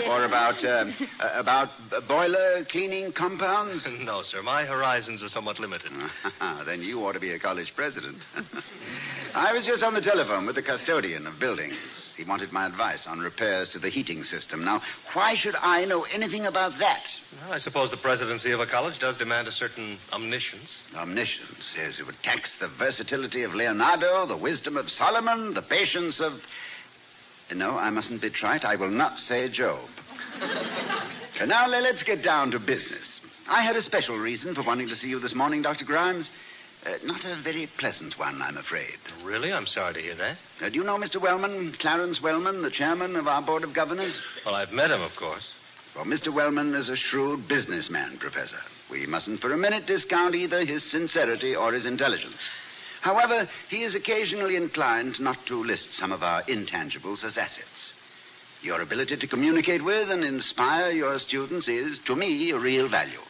Or 0.09 0.25
about 0.25 0.63
uh, 0.63 0.87
uh, 1.21 1.31
about 1.35 1.71
boiler 2.07 2.65
cleaning 2.65 3.13
compounds? 3.13 3.87
no, 4.05 4.23
sir. 4.23 4.43
My 4.43 4.65
horizons 4.65 5.23
are 5.23 5.29
somewhat 5.29 5.59
limited. 5.59 5.91
then 6.65 6.83
you 6.83 7.05
ought 7.07 7.13
to 7.13 7.21
be 7.21 7.31
a 7.31 7.39
college 7.39 7.75
president. 7.75 8.19
I 9.35 9.53
was 9.53 9.67
just 9.67 9.83
on 9.83 9.95
the 9.95 10.01
telephone 10.01 10.47
with 10.47 10.55
the 10.55 10.63
custodian 10.63 11.27
of 11.27 11.39
buildings. 11.39 11.77
He 12.17 12.25
wanted 12.25 12.51
my 12.51 12.65
advice 12.65 13.07
on 13.07 13.19
repairs 13.19 13.69
to 13.71 13.79
the 13.79 13.91
heating 13.91 14.25
system. 14.25 14.65
Now, 14.65 14.81
why 15.13 15.35
should 15.35 15.55
I 15.61 15.85
know 15.85 16.05
anything 16.05 16.47
about 16.47 16.79
that? 16.79 17.05
Well, 17.43 17.53
I 17.53 17.59
suppose 17.59 17.91
the 17.91 17.99
presidency 17.99 18.53
of 18.53 18.61
a 18.61 18.67
college 18.67 18.99
does 18.99 19.19
demand 19.19 19.49
a 19.49 19.53
certain 19.53 19.99
omniscience. 20.13 20.81
Omniscience, 20.97 21.75
yes, 21.77 21.99
it 21.99 22.07
would 22.07 22.21
tax 22.23 22.59
the 22.59 22.69
versatility 22.69 23.43
of 23.43 23.55
Leonardo, 23.55 24.25
the 24.25 24.37
wisdom 24.37 24.79
of 24.79 24.91
Solomon, 24.91 25.53
the 25.53 25.63
patience 25.63 26.19
of. 26.19 26.43
No, 27.55 27.79
I 27.79 27.91
mustn't 27.91 28.23
be 28.23 28.31
trite. 28.31 28.65
I 28.65 28.77
will 28.77 28.91
not 28.91 29.19
say 29.19 29.49
Job. 29.49 29.79
now 31.47 31.69
let's 31.69 32.03
get 32.03 32.23
down 32.23 32.51
to 32.53 32.59
business. 32.59 33.21
I 33.49 33.63
had 33.63 33.77
a 33.77 33.83
special 33.83 34.17
reason 34.17 34.55
for 34.55 34.63
wanting 34.63 34.89
to 34.89 34.97
see 34.97 35.09
you 35.09 35.21
this 35.21 35.35
morning, 35.35 35.63
Dr. 35.63 35.85
Grimes. 35.85 36.31
Uh, 36.87 36.99
not 37.05 37.25
a 37.25 37.35
very 37.35 37.67
pleasant 37.67 38.17
one, 38.17 38.41
I'm 38.41 38.57
afraid. 38.57 38.97
Really? 39.25 39.53
I'm 39.53 39.67
sorry 39.67 39.95
to 39.95 40.01
hear 40.01 40.15
that. 40.15 40.37
Uh, 40.63 40.69
do 40.69 40.77
you 40.77 40.85
know 40.85 40.97
Mr. 40.97 41.21
Wellman, 41.21 41.73
Clarence 41.73 42.23
Wellman, 42.23 42.63
the 42.63 42.71
chairman 42.71 43.17
of 43.17 43.27
our 43.27 43.43
board 43.43 43.65
of 43.65 43.73
governors? 43.73 44.21
Well, 44.45 44.55
I've 44.55 44.73
met 44.73 44.93
him, 44.93 45.03
of 45.03 45.17
course. 45.17 45.53
Well, 45.97 46.05
Mr. 46.05 46.33
Wellman 46.33 46.75
is 46.75 46.89
a 46.89 46.95
shrewd 46.95 47.49
businessman, 47.49 48.19
Professor. 48.19 48.61
We 48.89 49.07
mustn't 49.07 49.41
for 49.41 49.53
a 49.53 49.57
minute 49.57 49.87
discount 49.87 50.37
either 50.37 50.65
his 50.65 50.85
sincerity 50.85 51.57
or 51.57 51.73
his 51.73 51.87
intelligence. 51.87 52.37
However, 53.01 53.49
he 53.69 53.83
is 53.83 53.97
occasionally 53.97 54.55
inclined 54.55 55.19
not 55.19 55.45
to 55.47 55.65
list 55.65 55.95
some 55.95 56.13
of 56.13 56.23
our 56.23 56.43
intangibles 56.43 57.25
as 57.25 57.37
assets. 57.37 57.95
Your 58.63 58.81
ability 58.81 59.17
to 59.17 59.27
communicate 59.27 59.83
with 59.83 60.11
and 60.11 60.25
inspire 60.25 60.93
your 60.93 61.19
students 61.19 61.67
is, 61.67 61.99
to 62.01 62.15
me, 62.15 62.51
a 62.51 62.59
real 62.59 62.87
value. 62.87 63.21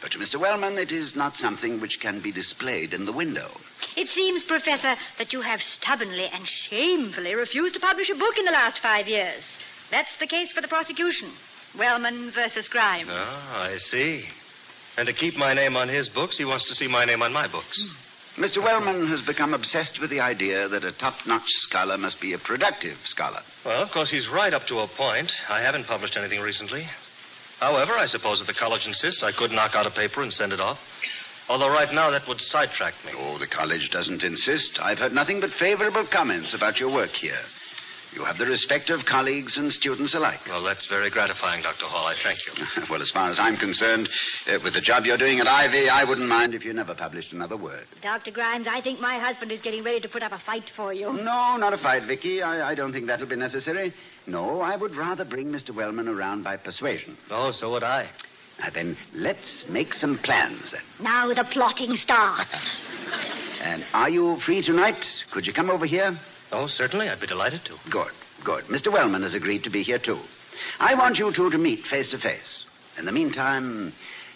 But 0.00 0.12
to 0.12 0.18
Mr. 0.18 0.40
Wellman, 0.40 0.78
it 0.78 0.92
is 0.92 1.14
not 1.14 1.36
something 1.36 1.80
which 1.80 2.00
can 2.00 2.20
be 2.20 2.32
displayed 2.32 2.94
in 2.94 3.04
the 3.04 3.12
window. 3.12 3.50
It 3.96 4.08
seems, 4.08 4.42
Professor, 4.42 4.96
that 5.18 5.32
you 5.32 5.42
have 5.42 5.60
stubbornly 5.60 6.28
and 6.32 6.46
shamefully 6.46 7.34
refused 7.34 7.74
to 7.74 7.80
publish 7.80 8.08
a 8.08 8.14
book 8.14 8.38
in 8.38 8.44
the 8.44 8.52
last 8.52 8.78
five 8.78 9.08
years. 9.08 9.42
That's 9.90 10.16
the 10.18 10.26
case 10.26 10.52
for 10.52 10.60
the 10.60 10.68
prosecution. 10.68 11.28
Wellman 11.78 12.30
versus 12.30 12.68
Grimes. 12.68 13.08
Ah, 13.10 13.62
I 13.62 13.76
see. 13.76 14.24
And 14.96 15.06
to 15.06 15.12
keep 15.12 15.36
my 15.36 15.54
name 15.54 15.76
on 15.76 15.88
his 15.88 16.08
books, 16.08 16.38
he 16.38 16.44
wants 16.44 16.68
to 16.68 16.74
see 16.74 16.88
my 16.88 17.04
name 17.04 17.22
on 17.22 17.32
my 17.32 17.46
books. 17.46 18.06
Mr. 18.36 18.62
Wellman 18.62 19.06
has 19.08 19.20
become 19.20 19.52
obsessed 19.52 20.00
with 20.00 20.08
the 20.08 20.20
idea 20.20 20.68
that 20.68 20.84
a 20.84 20.92
top-notch 20.92 21.48
scholar 21.52 21.98
must 21.98 22.20
be 22.20 22.32
a 22.32 22.38
productive 22.38 22.96
scholar. 23.06 23.42
Well, 23.64 23.82
of 23.82 23.90
course, 23.92 24.08
he's 24.08 24.28
right 24.28 24.54
up 24.54 24.66
to 24.68 24.80
a 24.80 24.86
point. 24.86 25.34
I 25.50 25.60
haven't 25.60 25.86
published 25.86 26.16
anything 26.16 26.40
recently. 26.40 26.86
However, 27.60 27.92
I 27.92 28.06
suppose 28.06 28.40
if 28.40 28.46
the 28.46 28.54
college 28.54 28.86
insists, 28.86 29.22
I 29.22 29.32
could 29.32 29.52
knock 29.52 29.76
out 29.76 29.86
a 29.86 29.90
paper 29.90 30.22
and 30.22 30.32
send 30.32 30.52
it 30.52 30.60
off. 30.60 30.86
Although 31.50 31.68
right 31.68 31.92
now 31.92 32.10
that 32.10 32.26
would 32.26 32.40
sidetrack 32.40 32.94
me. 33.04 33.12
Oh, 33.18 33.36
the 33.36 33.46
college 33.46 33.90
doesn't 33.90 34.24
insist. 34.24 34.80
I've 34.80 34.98
heard 34.98 35.12
nothing 35.12 35.40
but 35.40 35.50
favorable 35.50 36.04
comments 36.04 36.54
about 36.54 36.80
your 36.80 36.90
work 36.90 37.10
here. 37.10 37.38
You 38.14 38.24
have 38.24 38.38
the 38.38 38.46
respect 38.46 38.90
of 38.90 39.04
colleagues 39.04 39.56
and 39.56 39.72
students 39.72 40.14
alike. 40.14 40.40
Well, 40.48 40.62
that's 40.62 40.86
very 40.86 41.10
gratifying, 41.10 41.62
Dr. 41.62 41.86
Hall. 41.86 42.08
I 42.08 42.14
thank 42.14 42.38
you. 42.46 42.84
well, 42.90 43.02
as 43.02 43.10
far 43.10 43.28
as 43.30 43.38
I'm 43.38 43.56
concerned, 43.56 44.08
uh, 44.48 44.58
with 44.64 44.74
the 44.74 44.80
job 44.80 45.06
you're 45.06 45.16
doing 45.16 45.38
at 45.38 45.46
Ivy, 45.46 45.88
I 45.88 46.02
wouldn't 46.04 46.28
mind 46.28 46.54
if 46.54 46.64
you 46.64 46.72
never 46.72 46.94
published 46.94 47.32
another 47.32 47.56
word. 47.56 47.84
Dr. 48.02 48.32
Grimes, 48.32 48.66
I 48.66 48.80
think 48.80 49.00
my 49.00 49.18
husband 49.18 49.52
is 49.52 49.60
getting 49.60 49.84
ready 49.84 50.00
to 50.00 50.08
put 50.08 50.24
up 50.24 50.32
a 50.32 50.38
fight 50.38 50.68
for 50.74 50.92
you. 50.92 51.12
No, 51.12 51.56
not 51.56 51.72
a 51.72 51.78
fight, 51.78 52.02
Vicky. 52.02 52.42
I, 52.42 52.70
I 52.70 52.74
don't 52.74 52.92
think 52.92 53.06
that'll 53.06 53.26
be 53.26 53.36
necessary. 53.36 53.92
No, 54.26 54.60
I 54.60 54.76
would 54.76 54.94
rather 54.94 55.24
bring 55.24 55.52
Mr. 55.52 55.70
Wellman 55.74 56.08
around 56.08 56.44
by 56.44 56.56
persuasion. 56.56 57.16
Oh, 57.30 57.50
so 57.50 57.70
would 57.72 57.82
I. 57.82 58.08
Now 58.60 58.70
then, 58.70 58.96
let's 59.14 59.66
make 59.68 59.94
some 59.94 60.18
plans. 60.18 60.74
Now 61.00 61.32
the 61.32 61.44
plotting 61.44 61.96
starts. 61.96 62.68
And 63.62 63.84
are 63.94 64.10
you 64.10 64.38
free 64.40 64.62
tonight? 64.62 65.24
Could 65.30 65.46
you 65.46 65.52
come 65.52 65.70
over 65.70 65.86
here? 65.86 66.16
Oh, 66.52 66.66
certainly. 66.66 67.08
I'd 67.08 67.20
be 67.20 67.26
delighted 67.26 67.64
to. 67.66 67.74
Good, 67.88 68.12
good. 68.44 68.64
Mr. 68.64 68.92
Wellman 68.92 69.22
has 69.22 69.34
agreed 69.34 69.64
to 69.64 69.70
be 69.70 69.82
here, 69.82 69.98
too. 69.98 70.18
I 70.78 70.94
want 70.94 71.18
you 71.18 71.32
two 71.32 71.50
to 71.50 71.58
meet 71.58 71.86
face 71.86 72.10
to 72.10 72.18
face. 72.18 72.66
In 72.98 73.06
the 73.06 73.12
meantime, 73.12 73.92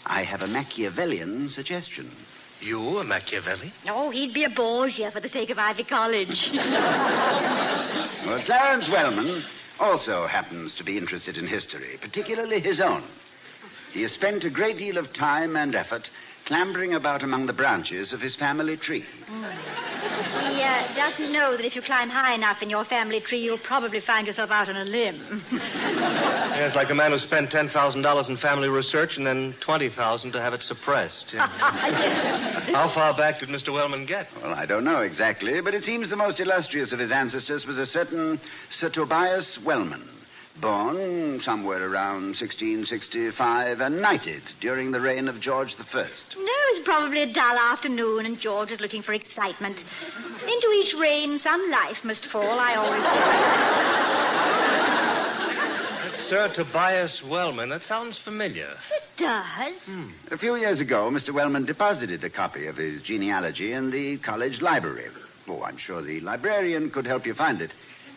I 0.07 0.23
have 0.23 0.43
a 0.43 0.47
Machiavellian 0.47 1.51
suggestion. 1.51 2.11
You, 2.61 2.99
a 2.99 3.05
Machiavelli? 3.05 3.73
Oh, 3.89 4.09
he'd 4.11 4.33
be 4.33 4.45
a 4.45 4.49
Borgia 4.49 5.11
for 5.11 5.21
the 5.21 5.29
sake 5.29 5.51
of 5.51 5.59
Ivy 5.59 5.85
College. 5.85 6.51
Well, 6.53 8.43
Clarence 8.47 8.89
Wellman 8.89 9.45
also 9.79 10.27
happens 10.27 10.75
to 10.77 10.85
be 10.85 10.99
interested 10.99 11.37
in 11.37 11.47
history, 11.47 11.99
particularly 12.01 12.61
his 12.61 12.81
own. 12.81 13.03
He 13.93 14.03
has 14.03 14.13
spent 14.13 14.45
a 14.45 14.51
great 14.51 14.77
deal 14.77 14.99
of 14.99 15.13
time 15.13 15.57
and 15.57 15.75
effort 15.75 16.11
clambering 16.47 16.95
about 16.95 17.23
among 17.23 17.47
the 17.47 17.53
branches 17.53 18.13
of 18.13 18.21
his 18.21 18.37
family 18.37 18.77
tree. 18.77 19.07
He 20.23 20.63
uh, 20.63 20.95
doesn't 20.95 21.33
know 21.33 21.57
that 21.57 21.65
if 21.65 21.75
you 21.75 21.83
climb 21.83 22.09
high 22.09 22.35
enough 22.35 22.63
in 22.63 22.71
your 22.71 22.85
family 22.85 23.21
tree, 23.21 23.39
you'll 23.39 23.59
probably 23.59 24.01
find 24.01 24.27
yourself 24.27 24.51
out 24.51 24.69
on 24.69 24.77
a 24.77 24.85
limb. 24.85 25.43
Yeah, 26.55 26.69
it's 26.69 26.77
like 26.77 26.91
a 26.91 26.95
man 26.95 27.11
who 27.11 27.19
spent 27.19 27.51
$10,000 27.51 28.29
in 28.29 28.37
family 28.37 28.69
research 28.69 29.17
and 29.17 29.27
then 29.27 29.57
20000 29.59 30.31
to 30.31 30.41
have 30.41 30.55
it 30.55 30.63
suppressed. 30.63 31.33
Yeah. 31.33 31.49
How 32.73 32.95
far 32.95 33.13
back 33.13 33.41
did 33.41 33.49
Mr. 33.49 33.73
Wellman 33.73 34.07
get? 34.07 34.29
Well, 34.41 34.55
I 34.55 34.65
don't 34.65 34.85
know 34.85 35.01
exactly, 35.01 35.61
but 35.61 35.75
it 35.75 35.83
seems 35.83 36.11
the 36.11 36.17
most 36.17 36.39
illustrious 36.39 36.93
of 36.93 37.01
his 37.01 37.11
ancestors 37.11 37.67
was 37.67 37.77
a 37.77 37.87
certain 37.87 38.39
Sir 38.71 38.89
Tobias 38.89 39.59
Wellman, 39.65 40.09
born 40.61 41.41
somewhere 41.41 41.83
around 41.83 42.37
1665 42.37 43.81
and 43.81 44.01
knighted 44.01 44.43
during 44.61 44.93
the 44.93 45.01
reign 45.01 45.29
of 45.29 45.41
George 45.41 45.75
I. 45.79 45.95
No, 45.95 46.07
it 46.37 46.77
was 46.77 46.85
probably 46.85 47.23
a 47.23 47.33
dull 47.33 47.57
afternoon, 47.57 48.27
and 48.27 48.39
George 48.39 48.71
was 48.71 48.81
looking 48.81 49.03
for 49.03 49.13
excitement. 49.13 49.77
Into 50.43 50.71
each 50.77 50.95
rain, 50.95 51.41
some 51.41 51.71
life 51.71 52.05
must 52.05 52.27
fall, 52.27 52.59
I 52.59 52.75
always 52.77 53.03
say. 53.03 54.05
Sir 56.29 56.49
Tobias 56.49 57.23
Wellman. 57.23 57.69
That 57.69 57.83
sounds 57.83 58.17
familiar. 58.17 58.71
It 58.97 59.03
does. 59.19 59.75
Hmm. 59.85 60.09
A 60.31 60.39
few 60.39 60.57
years 60.57 60.81
ago, 60.81 61.11
Mr. 61.11 61.35
Wellman 61.35 61.67
deposited 61.67 62.25
a 62.25 62.31
copy 62.31 62.67
of 62.67 62.77
his 62.77 63.03
genealogy 63.03 63.73
in 63.73 63.91
the 63.91 64.17
college 64.19 64.63
library. 64.63 65.09
Oh, 65.47 65.63
I'm 65.63 65.77
sure 65.77 66.01
the 66.01 66.21
librarian 66.21 66.89
could 66.91 67.07
help 67.07 67.27
you 67.27 67.35
find 67.35 67.61
it. 67.61 67.73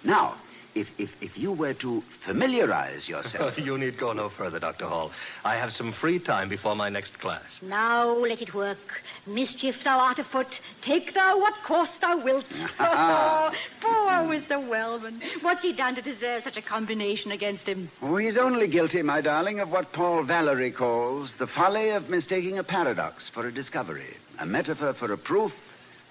Now, 0.05 0.35
if, 0.79 0.99
if, 0.99 1.23
if 1.23 1.37
you 1.37 1.51
were 1.51 1.73
to 1.75 2.01
familiarize 2.21 3.07
yourself. 3.13 3.57
you 3.57 3.77
need 3.77 3.97
go 3.97 4.13
no 4.13 4.29
further, 4.29 4.59
Dr. 4.59 4.85
Hall. 4.85 5.11
I 5.43 5.55
have 5.55 5.73
some 5.73 5.91
free 5.91 6.19
time 6.19 6.49
before 6.49 6.75
my 6.75 6.89
next 6.89 7.19
class. 7.19 7.43
Now 7.61 8.13
let 8.13 8.41
it 8.41 8.53
work. 8.53 9.01
Mischief 9.25 9.83
thou 9.83 9.99
art 9.99 10.19
afoot. 10.19 10.59
Take 10.81 11.13
thou 11.13 11.39
what 11.39 11.55
course 11.63 11.89
thou 11.99 12.17
wilt. 12.17 12.45
Oh, 12.79 13.51
poor 13.81 14.07
Mr. 14.27 14.65
Wellman. 14.65 15.21
What's 15.41 15.61
he 15.61 15.73
done 15.73 15.95
to 15.95 16.01
deserve 16.01 16.43
such 16.43 16.57
a 16.57 16.61
combination 16.61 17.31
against 17.31 17.65
him? 17.65 17.89
Oh, 18.01 18.17
he's 18.17 18.37
only 18.37 18.67
guilty, 18.67 19.01
my 19.01 19.21
darling, 19.21 19.59
of 19.59 19.71
what 19.71 19.91
Paul 19.93 20.23
Valery 20.23 20.71
calls 20.71 21.31
the 21.37 21.47
folly 21.47 21.89
of 21.89 22.09
mistaking 22.09 22.57
a 22.57 22.63
paradox 22.63 23.29
for 23.29 23.47
a 23.47 23.51
discovery, 23.51 24.15
a 24.39 24.45
metaphor 24.45 24.93
for 24.93 25.11
a 25.11 25.17
proof, 25.17 25.53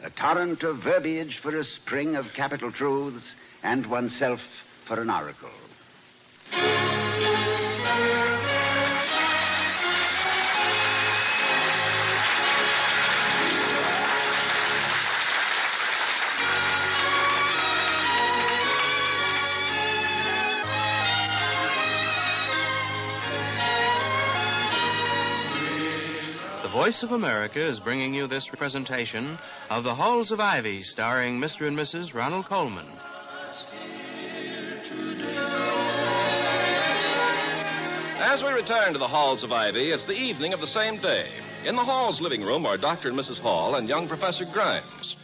a 0.02 0.11
torrent 0.11 0.62
of 0.62 0.78
verbiage 0.78 1.38
for 1.38 1.56
a 1.56 1.64
spring 1.64 2.16
of 2.16 2.32
capital 2.32 2.70
truths, 2.70 3.35
and 3.66 3.85
oneself 3.87 4.40
for 4.85 5.00
an 5.00 5.11
oracle. 5.11 5.50
The 26.62 26.68
Voice 26.68 27.02
of 27.02 27.11
America 27.11 27.58
is 27.61 27.80
bringing 27.80 28.14
you 28.14 28.28
this 28.28 28.46
presentation 28.46 29.38
of 29.70 29.82
The 29.82 29.96
Halls 29.96 30.30
of 30.30 30.38
Ivy, 30.38 30.85
starring 30.85 31.40
Mr. 31.40 31.66
and 31.66 31.76
Mrs. 31.76 32.14
Ronald 32.14 32.46
Colman. 32.46 32.87
As 38.37 38.43
we 38.43 38.52
return 38.52 38.93
to 38.93 38.99
the 38.99 39.09
halls 39.09 39.43
of 39.43 39.50
Ivy, 39.50 39.93
it's 39.93 40.05
the 40.05 40.12
evening 40.12 40.52
of 40.52 40.61
the 40.61 40.66
same 40.66 40.99
day. 40.99 41.26
In 41.64 41.75
the 41.75 41.83
hall's 41.83 42.21
living 42.21 42.43
room 42.43 42.66
are 42.66 42.76
Dr. 42.76 43.09
and 43.09 43.19
Mrs. 43.19 43.38
Hall 43.38 43.76
and 43.76 43.88
young 43.88 44.07
Professor 44.07 44.45
Grimes. 44.45 45.16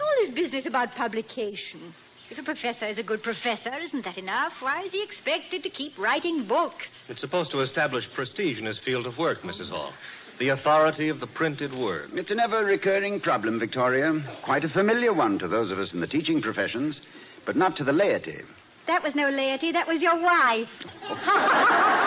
All 0.00 0.14
this 0.18 0.34
business 0.34 0.66
about 0.66 0.96
publication. 0.96 1.94
If 2.28 2.40
a 2.40 2.42
professor 2.42 2.86
is 2.86 2.98
a 2.98 3.04
good 3.04 3.22
professor, 3.22 3.72
isn't 3.78 4.04
that 4.04 4.18
enough? 4.18 4.60
Why 4.60 4.82
is 4.82 4.90
he 4.90 5.00
expected 5.00 5.62
to 5.62 5.68
keep 5.70 5.96
writing 5.96 6.42
books? 6.42 6.90
It's 7.08 7.20
supposed 7.20 7.52
to 7.52 7.60
establish 7.60 8.12
prestige 8.12 8.58
in 8.58 8.66
his 8.66 8.80
field 8.80 9.06
of 9.06 9.16
work, 9.16 9.42
Mrs. 9.42 9.68
Hall. 9.68 9.92
The 10.40 10.48
authority 10.48 11.08
of 11.08 11.20
the 11.20 11.28
printed 11.28 11.72
word. 11.72 12.10
It's 12.14 12.32
an 12.32 12.40
ever 12.40 12.64
recurring 12.64 13.20
problem, 13.20 13.60
Victoria. 13.60 14.20
Quite 14.42 14.64
a 14.64 14.68
familiar 14.68 15.12
one 15.12 15.38
to 15.38 15.46
those 15.46 15.70
of 15.70 15.78
us 15.78 15.94
in 15.94 16.00
the 16.00 16.08
teaching 16.08 16.42
professions, 16.42 17.00
but 17.44 17.54
not 17.54 17.76
to 17.76 17.84
the 17.84 17.92
laity. 17.92 18.40
That 18.86 19.04
was 19.04 19.14
no 19.14 19.30
laity, 19.30 19.70
that 19.70 19.86
was 19.86 20.02
your 20.02 20.20
wife. 20.20 20.84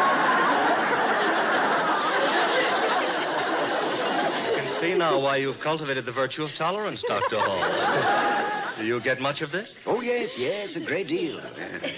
You 4.55 4.62
can 4.62 4.82
see 4.82 4.94
now 5.12 5.19
why 5.19 5.38
you've 5.38 5.59
cultivated 5.59 6.05
the 6.05 6.12
virtue 6.12 6.43
of 6.43 6.51
tolerance, 6.55 7.03
Dr. 7.07 7.39
Hall. 7.39 8.77
Do 8.77 8.85
you 8.85 9.00
get 9.00 9.19
much 9.19 9.41
of 9.41 9.51
this? 9.51 9.75
Oh, 9.85 10.01
yes, 10.01 10.38
yes, 10.38 10.75
a 10.75 10.79
great 10.79 11.07
deal. 11.07 11.39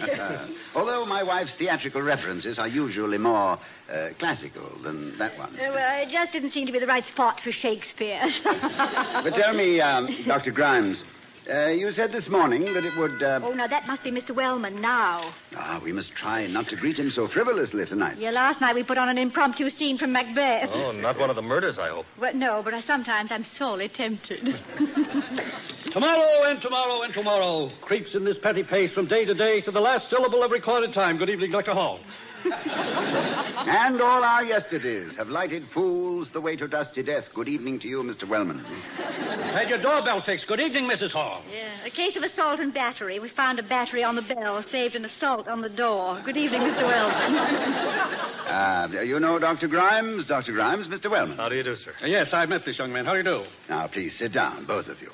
Although 0.75 1.05
my 1.05 1.23
wife's 1.23 1.53
theatrical 1.53 2.01
references 2.01 2.59
are 2.59 2.67
usually 2.67 3.17
more 3.17 3.59
uh, 3.91 4.09
classical 4.19 4.69
than 4.83 5.17
that 5.17 5.37
one. 5.37 5.49
Uh, 5.55 5.71
well, 5.73 6.03
it 6.03 6.09
just 6.09 6.33
didn't 6.33 6.51
seem 6.51 6.65
to 6.67 6.73
be 6.73 6.79
the 6.79 6.87
right 6.87 7.05
spot 7.05 7.39
for 7.39 7.51
Shakespeare. 7.51 8.21
But 8.43 9.33
tell 9.33 9.53
me, 9.53 9.81
um, 9.81 10.07
Dr. 10.25 10.51
Grimes, 10.51 11.01
uh, 11.49 11.67
you 11.67 11.91
said 11.93 12.11
this 12.11 12.27
morning 12.27 12.73
that 12.73 12.85
it 12.85 12.95
would. 12.97 13.21
Uh... 13.21 13.39
oh, 13.43 13.53
now 13.53 13.67
that 13.67 13.87
must 13.87 14.03
be 14.03 14.11
Mr. 14.11 14.35
Wellman 14.35 14.81
now. 14.81 15.33
Ah, 15.55 15.79
we 15.83 15.91
must 15.91 16.11
try 16.11 16.47
not 16.47 16.67
to 16.67 16.75
greet 16.75 16.97
him 16.97 17.09
so 17.09 17.27
frivolously 17.27 17.85
tonight. 17.85 18.17
Yeah, 18.17 18.31
last 18.31 18.61
night 18.61 18.75
we 18.75 18.83
put 18.83 18.97
on 18.97 19.09
an 19.09 19.17
impromptu 19.17 19.69
scene 19.69 19.97
from 19.97 20.11
Macbeth. 20.11 20.69
Oh, 20.73 20.91
not 20.91 21.19
one 21.19 21.29
of 21.29 21.35
the 21.35 21.41
murders, 21.41 21.79
I 21.79 21.89
hope. 21.89 22.05
Well, 22.19 22.33
no, 22.33 22.61
but 22.63 22.73
I, 22.73 22.81
sometimes 22.81 23.31
I'm 23.31 23.43
sorely 23.43 23.89
tempted. 23.89 24.59
Tomorrow 25.91 26.43
and 26.45 26.61
tomorrow 26.61 27.01
and 27.01 27.13
tomorrow 27.13 27.71
creeps 27.81 28.13
in 28.13 28.23
this 28.23 28.37
petty 28.37 28.61
pace 28.61 28.91
from 28.91 29.07
day 29.07 29.25
to 29.25 29.33
day 29.33 29.61
to 29.61 29.71
the 29.71 29.79
last 29.79 30.09
syllable 30.09 30.43
of 30.43 30.51
recorded 30.51 30.93
time. 30.93 31.17
Good 31.17 31.29
evening, 31.29 31.49
Dr. 31.49 31.73
Hall. 31.73 31.99
And 33.69 33.99
all 34.01 34.23
our 34.23 34.45
yesterdays 34.45 35.17
have 35.17 35.29
lighted 35.29 35.63
fools 35.65 36.29
the 36.31 36.39
way 36.39 36.55
to 36.55 36.67
dusty 36.69 37.03
death. 37.03 37.33
Good 37.33 37.49
evening 37.49 37.79
to 37.79 37.87
you, 37.87 38.01
Mr. 38.01 38.23
Wellman. 38.23 38.59
Had 38.59 39.69
your 39.69 39.77
doorbell 39.79 40.21
fixed. 40.21 40.47
Good 40.47 40.61
evening, 40.61 40.87
Mrs. 40.89 41.11
Hall. 41.11 41.43
yeah, 41.51 41.85
a 41.85 41.89
case 41.89 42.15
of 42.15 42.23
assault 42.23 42.61
and 42.61 42.73
battery. 42.73 43.19
We 43.19 43.27
found 43.27 43.59
a 43.59 43.63
battery 43.63 44.03
on 44.03 44.15
the 44.15 44.21
bell, 44.21 44.63
saved 44.63 44.95
an 44.95 45.03
assault 45.03 45.49
on 45.49 45.61
the 45.61 45.69
door. 45.69 46.21
Good 46.23 46.37
evening, 46.37 46.61
Mr. 46.61 46.83
Wellman. 46.83 48.23
Uh, 48.47 48.87
you 49.03 49.19
know 49.19 49.37
Dr. 49.37 49.67
Grimes? 49.67 50.25
Dr. 50.25 50.53
Grimes, 50.53 50.87
Mr. 50.87 51.11
Wellman. 51.11 51.35
How 51.37 51.49
do 51.49 51.55
you 51.57 51.63
do, 51.63 51.75
sir? 51.75 51.93
Uh, 52.01 52.07
yes, 52.07 52.31
I've 52.31 52.47
met 52.47 52.63
this 52.63 52.77
young 52.77 52.93
man. 52.93 53.03
How 53.03 53.11
do 53.11 53.17
you 53.17 53.23
do? 53.23 53.43
Now, 53.67 53.87
please 53.87 54.15
sit 54.17 54.31
down, 54.31 54.63
both 54.63 54.87
of 54.87 55.01
you. 55.01 55.11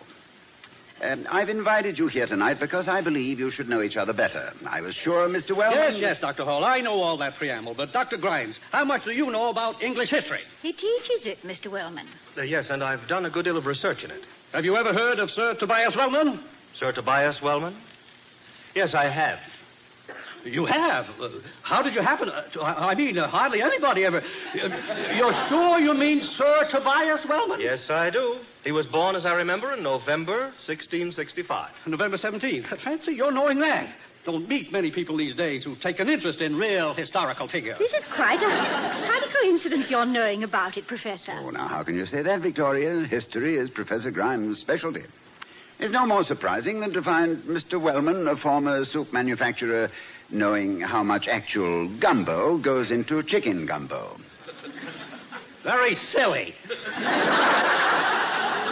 Um, 1.03 1.27
I've 1.29 1.49
invited 1.49 1.99
you 1.99 2.07
here 2.07 2.27
tonight 2.27 2.61
because 2.61 2.87
I 2.87 3.01
believe 3.01 3.37
you 3.37 3.51
should 3.51 3.67
know 3.67 3.81
each 3.81 3.97
other 3.97 4.13
better. 4.13 4.53
I 4.65 4.79
was 4.79 4.95
sure, 4.95 5.27
Mr. 5.27 5.51
Wellman. 5.51 5.77
Yes, 5.77 5.97
yes, 5.97 6.19
Dr. 6.21 6.45
Hall. 6.45 6.63
I 6.63 6.79
know 6.79 7.01
all 7.01 7.17
that 7.17 7.35
preamble. 7.35 7.73
But, 7.73 7.91
Dr. 7.91 8.15
Grimes, 8.15 8.55
how 8.71 8.85
much 8.85 9.03
do 9.03 9.11
you 9.11 9.29
know 9.29 9.49
about 9.49 9.83
English 9.83 10.11
history? 10.11 10.41
he 10.61 10.71
teaches 10.71 11.25
it, 11.25 11.43
Mr. 11.43 11.69
Wellman. 11.69 12.07
Uh, 12.37 12.43
yes, 12.43 12.69
and 12.69 12.81
I've 12.81 13.05
done 13.09 13.25
a 13.25 13.29
good 13.29 13.43
deal 13.43 13.57
of 13.57 13.65
research 13.65 14.05
in 14.05 14.11
it. 14.11 14.23
Have 14.53 14.63
you 14.63 14.77
ever 14.77 14.93
heard 14.93 15.19
of 15.19 15.29
Sir 15.29 15.55
Tobias 15.55 15.93
Wellman? 15.95 16.39
Sir 16.73 16.93
Tobias 16.93 17.41
Wellman? 17.41 17.75
Yes, 18.73 18.93
I 18.93 19.07
have. 19.07 19.41
You 20.45 20.65
have. 20.65 21.09
Uh, 21.21 21.29
how 21.63 21.81
did 21.81 21.95
you 21.95 22.01
happen? 22.01 22.29
Uh, 22.29 22.43
to, 22.53 22.61
I 22.63 22.95
mean, 22.95 23.17
uh, 23.17 23.27
hardly 23.27 23.61
anybody 23.61 24.05
ever. 24.05 24.19
Uh, 24.19 24.69
you're 25.15 25.47
sure 25.49 25.79
you 25.79 25.93
mean 25.93 26.21
Sir 26.21 26.69
Tobias 26.71 27.25
Wellman? 27.25 27.59
Yes, 27.59 27.89
I 27.89 28.09
do. 28.09 28.37
He 28.63 28.71
was 28.71 28.85
born, 28.85 29.15
as 29.15 29.25
I 29.25 29.33
remember, 29.33 29.73
in 29.73 29.83
November 29.83 30.51
1665. 30.65 31.69
November 31.85 32.17
17th. 32.17 32.79
Fancy 32.79 33.13
your 33.13 33.31
knowing 33.31 33.59
that. 33.59 33.89
Don't 34.23 34.47
meet 34.47 34.71
many 34.71 34.89
people 34.89 35.17
these 35.17 35.35
days 35.35 35.65
who 35.65 35.75
take 35.75 35.99
an 35.99 36.07
interest 36.07 36.39
in 36.39 36.55
real 36.55 36.93
historical 36.93 37.45
figures. 37.47 37.77
This 37.77 37.91
is 37.91 38.05
quite 38.05 38.41
a, 38.41 38.47
quite 38.47 39.21
a 39.21 39.33
coincidence 39.41 39.89
you're 39.89 40.05
knowing 40.05 40.43
about 40.43 40.77
it, 40.77 40.87
Professor. 40.87 41.33
Oh, 41.37 41.49
now, 41.49 41.67
how 41.67 41.83
can 41.83 41.95
you 41.95 42.05
say 42.05 42.21
that, 42.21 42.39
Victoria? 42.39 43.01
History 43.01 43.57
is 43.57 43.69
Professor 43.69 44.11
Grimes' 44.11 44.59
specialty. 44.59 45.03
It's 45.79 45.91
no 45.91 46.05
more 46.05 46.23
surprising 46.23 46.79
than 46.79 46.93
to 46.93 47.01
find 47.01 47.39
Mr. 47.39 47.81
Wellman, 47.81 48.29
a 48.29 48.37
former 48.37 48.85
soup 48.85 49.11
manufacturer, 49.11 49.91
knowing 50.31 50.79
how 50.79 51.03
much 51.03 51.27
actual 51.27 51.89
gumbo 51.89 52.57
goes 52.57 52.91
into 52.91 53.21
chicken 53.23 53.65
gumbo. 53.65 54.17
Very 55.63 55.95
silly. 55.95 56.55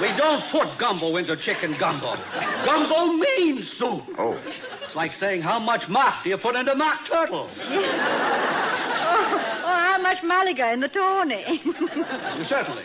We 0.02 0.12
don't 0.14 0.44
put 0.50 0.78
gumbo 0.78 1.18
into 1.18 1.36
chicken 1.36 1.76
gumbo. 1.78 2.18
Gumbo 2.66 3.14
means 3.14 3.72
soup. 3.74 4.04
Oh, 4.18 4.38
It's 4.84 4.96
like 4.96 5.14
saying 5.14 5.42
how 5.42 5.60
much 5.60 5.88
mock 5.88 6.24
do 6.24 6.30
you 6.30 6.38
put 6.38 6.56
into 6.56 6.74
mock 6.76 7.08
turtle? 7.08 7.50
Oh, 7.60 9.28
oh 9.64 9.78
how 9.78 9.98
much 10.02 10.24
Malaga 10.24 10.74
in 10.74 10.80
the 10.80 10.88
Tawny? 10.88 11.62
Certainly. 12.48 12.84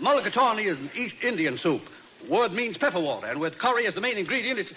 Mulligatawny 0.00 0.66
is 0.66 0.78
an 0.80 0.90
East 0.94 1.16
Indian 1.22 1.56
soup. 1.56 1.82
Word 2.28 2.52
means 2.52 2.76
pepper 2.76 3.00
water, 3.00 3.26
and 3.26 3.40
with 3.40 3.58
curry 3.58 3.86
as 3.86 3.94
the 3.94 4.00
main 4.00 4.18
ingredient, 4.18 4.58
it's. 4.58 4.72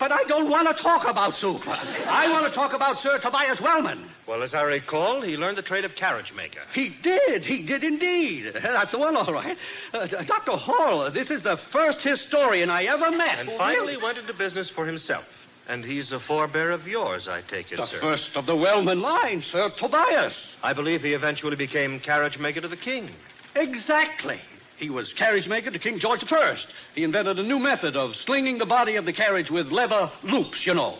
But 0.00 0.12
I 0.12 0.24
don't 0.24 0.48
want 0.48 0.74
to 0.74 0.82
talk 0.82 1.06
about 1.06 1.36
soup. 1.36 1.62
I 1.68 2.26
want 2.32 2.46
to 2.46 2.50
talk 2.50 2.72
about 2.72 3.00
Sir 3.00 3.18
Tobias 3.18 3.60
Wellman. 3.60 4.02
Well, 4.26 4.42
as 4.42 4.54
I 4.54 4.62
recall, 4.62 5.20
he 5.20 5.36
learned 5.36 5.58
the 5.58 5.62
trade 5.62 5.84
of 5.84 5.94
carriage 5.94 6.32
maker. 6.32 6.60
He 6.74 6.88
did. 6.88 7.44
He 7.44 7.62
did 7.62 7.84
indeed. 7.84 8.54
That's 8.54 8.92
the 8.92 8.98
one, 8.98 9.14
all 9.14 9.30
right. 9.32 9.58
Uh, 9.92 10.06
Dr. 10.06 10.52
Hall, 10.52 11.10
this 11.10 11.30
is 11.30 11.42
the 11.42 11.58
first 11.58 11.98
historian 12.00 12.70
I 12.70 12.84
ever 12.84 13.10
met. 13.10 13.40
And 13.40 13.50
finally 13.50 13.98
went 13.98 14.16
into 14.16 14.32
business 14.32 14.70
for 14.70 14.86
himself. 14.86 15.28
And 15.68 15.84
he's 15.84 16.12
a 16.12 16.18
forebear 16.18 16.70
of 16.70 16.88
yours, 16.88 17.28
I 17.28 17.42
take 17.42 17.70
it, 17.70 17.76
The 17.76 17.86
sir. 17.86 18.00
first 18.00 18.34
of 18.36 18.46
the 18.46 18.56
Wellman 18.56 19.02
line, 19.02 19.42
Sir 19.42 19.68
Tobias. 19.68 20.32
I 20.64 20.72
believe 20.72 21.02
he 21.02 21.12
eventually 21.12 21.56
became 21.56 22.00
carriage 22.00 22.38
maker 22.38 22.62
to 22.62 22.68
the 22.68 22.76
king. 22.76 23.10
Exactly. 23.54 24.40
He 24.80 24.88
was 24.88 25.12
carriage 25.12 25.46
maker 25.46 25.70
to 25.70 25.78
King 25.78 25.98
George 25.98 26.24
I. 26.32 26.56
He 26.94 27.04
invented 27.04 27.38
a 27.38 27.42
new 27.42 27.58
method 27.58 27.96
of 27.96 28.16
slinging 28.16 28.56
the 28.56 28.64
body 28.64 28.96
of 28.96 29.04
the 29.04 29.12
carriage 29.12 29.50
with 29.50 29.70
leather 29.70 30.10
loops, 30.22 30.64
you 30.64 30.72
know. 30.72 30.96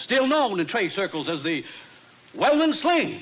Still 0.00 0.26
known 0.26 0.58
in 0.60 0.66
trade 0.66 0.92
circles 0.92 1.28
as 1.28 1.42
the 1.42 1.62
Wellman 2.34 2.72
sling. 2.72 3.20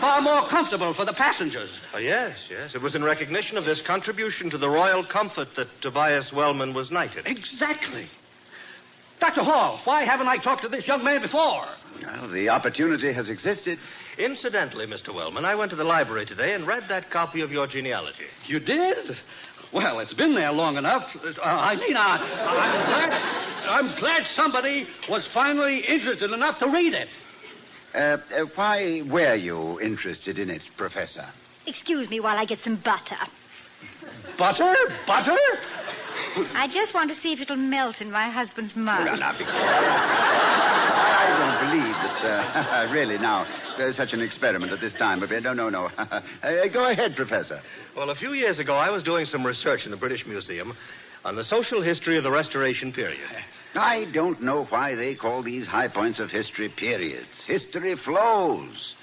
Far 0.00 0.22
more 0.22 0.48
comfortable 0.48 0.94
for 0.94 1.04
the 1.04 1.12
passengers. 1.12 1.70
Oh, 1.92 1.98
yes, 1.98 2.48
yes. 2.50 2.74
It 2.74 2.80
was 2.80 2.94
in 2.94 3.04
recognition 3.04 3.58
of 3.58 3.66
this 3.66 3.82
contribution 3.82 4.48
to 4.48 4.56
the 4.56 4.70
royal 4.70 5.04
comfort 5.04 5.54
that 5.56 5.82
Tobias 5.82 6.32
Wellman 6.32 6.72
was 6.72 6.90
knighted. 6.90 7.26
Exactly. 7.26 8.06
Dr. 9.20 9.42
Hall, 9.42 9.78
why 9.84 10.04
haven't 10.04 10.28
I 10.28 10.38
talked 10.38 10.62
to 10.62 10.68
this 10.70 10.86
young 10.86 11.04
man 11.04 11.20
before? 11.20 11.66
well, 12.02 12.28
the 12.28 12.48
opportunity 12.48 13.12
has 13.12 13.28
existed. 13.28 13.78
Incidentally, 14.18 14.86
Mr. 14.86 15.12
Wellman, 15.12 15.44
I 15.44 15.54
went 15.54 15.70
to 15.70 15.76
the 15.76 15.84
library 15.84 16.26
today 16.26 16.54
and 16.54 16.66
read 16.66 16.88
that 16.88 17.10
copy 17.10 17.40
of 17.40 17.52
your 17.52 17.66
genealogy. 17.66 18.26
You 18.46 18.60
did? 18.60 19.16
Well, 19.72 19.98
it's 19.98 20.14
been 20.14 20.34
there 20.34 20.52
long 20.52 20.76
enough. 20.76 21.16
Uh, 21.24 21.40
I 21.42 21.74
mean, 21.74 21.96
I, 21.96 22.18
I'm, 22.46 22.86
glad, 22.86 23.92
I'm 23.92 24.00
glad 24.00 24.26
somebody 24.36 24.86
was 25.08 25.26
finally 25.26 25.80
interested 25.80 26.30
enough 26.30 26.60
to 26.60 26.68
read 26.68 26.94
it. 26.94 27.08
Uh, 27.92 28.18
uh, 28.36 28.40
why 28.54 29.02
were 29.02 29.34
you 29.34 29.80
interested 29.80 30.38
in 30.38 30.48
it, 30.48 30.62
Professor? 30.76 31.26
Excuse 31.66 32.08
me 32.08 32.20
while 32.20 32.38
I 32.38 32.44
get 32.44 32.60
some 32.60 32.76
butter. 32.76 33.16
Butter? 34.36 34.74
Butter? 35.06 35.38
I 36.54 36.66
just 36.68 36.94
want 36.94 37.10
to 37.10 37.16
see 37.20 37.32
if 37.32 37.40
it'll 37.40 37.56
melt 37.56 38.00
in 38.00 38.10
my 38.10 38.28
husband's 38.28 38.74
mouth. 38.74 39.04
Well, 39.04 39.16
now, 39.16 39.32
Victoria. 39.32 39.94
I 41.06 41.36
don't 41.38 41.70
believe 41.70 41.94
that, 41.94 42.88
uh, 42.88 42.92
really, 42.92 43.18
now, 43.18 43.46
there's 43.76 43.96
such 43.96 44.12
an 44.12 44.20
experiment 44.20 44.72
at 44.72 44.80
this 44.80 44.94
time. 44.94 45.20
But, 45.20 45.30
uh, 45.32 45.40
no, 45.40 45.52
no, 45.52 45.68
no. 45.68 45.90
uh, 45.98 46.66
go 46.68 46.88
ahead, 46.88 47.14
Professor. 47.14 47.60
Well, 47.96 48.10
a 48.10 48.14
few 48.14 48.32
years 48.32 48.58
ago, 48.58 48.74
I 48.74 48.90
was 48.90 49.02
doing 49.02 49.26
some 49.26 49.46
research 49.46 49.84
in 49.84 49.90
the 49.90 49.96
British 49.96 50.26
Museum 50.26 50.76
on 51.24 51.36
the 51.36 51.44
social 51.44 51.80
history 51.80 52.16
of 52.16 52.24
the 52.24 52.30
Restoration 52.30 52.92
period. 52.92 53.20
I 53.76 54.04
don't 54.04 54.42
know 54.42 54.64
why 54.64 54.94
they 54.94 55.14
call 55.14 55.42
these 55.42 55.66
high 55.66 55.88
points 55.88 56.18
of 56.18 56.30
history 56.30 56.68
periods. 56.68 57.28
History 57.46 57.94
flows. 57.94 58.94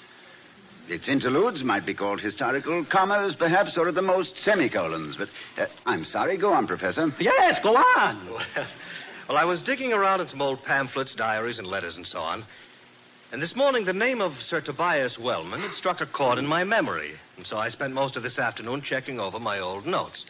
Its 0.89 1.08
interludes 1.08 1.63
might 1.63 1.86
be 1.86 1.94
called 1.94 2.20
historical 2.20 2.84
commas, 2.84 3.36
perhaps, 3.36 3.78
or 3.78 3.88
at 3.88 3.96
the 3.96 4.02
most 4.02 4.36
semicolons. 4.44 5.15
But 5.15 5.30
uh, 5.58 5.65
I'm 5.86 6.06
sorry. 6.06 6.38
Go 6.38 6.52
on, 6.54 6.67
Professor. 6.67 7.13
Yes, 7.20 7.60
go 7.63 7.76
on. 7.76 8.44
Well, 9.28 9.38
I 9.38 9.46
was 9.46 9.62
digging 9.62 9.94
around 9.94 10.20
in 10.20 10.28
some 10.28 10.41
old 10.41 10.65
pamphlets, 10.65 11.15
diaries, 11.15 11.58
and 11.58 11.65
letters 11.65 11.96
and 11.96 12.06
so 12.06 12.20
on. 12.20 12.44
And 13.32 13.41
this 13.41 13.56
morning, 13.56 13.86
the 13.86 13.94
name 13.94 14.20
of 14.20 14.41
Sir 14.41 14.60
Tobias 14.60 15.17
Wellman 15.17 15.62
had 15.62 15.72
struck 15.72 16.02
a 16.02 16.06
chord 16.06 16.38
in 16.38 16.46
my 16.46 16.65
memory. 16.65 17.13
And 17.38 17.48
so 17.48 17.58
I 17.58 17.70
spent 17.70 17.94
most 17.94 18.17
of 18.17 18.24
this 18.24 18.38
afternoon 18.38 18.82
checking 18.82 19.22
over 19.22 19.39
my 19.39 19.60
old 19.60 19.86
notes. 19.86 20.26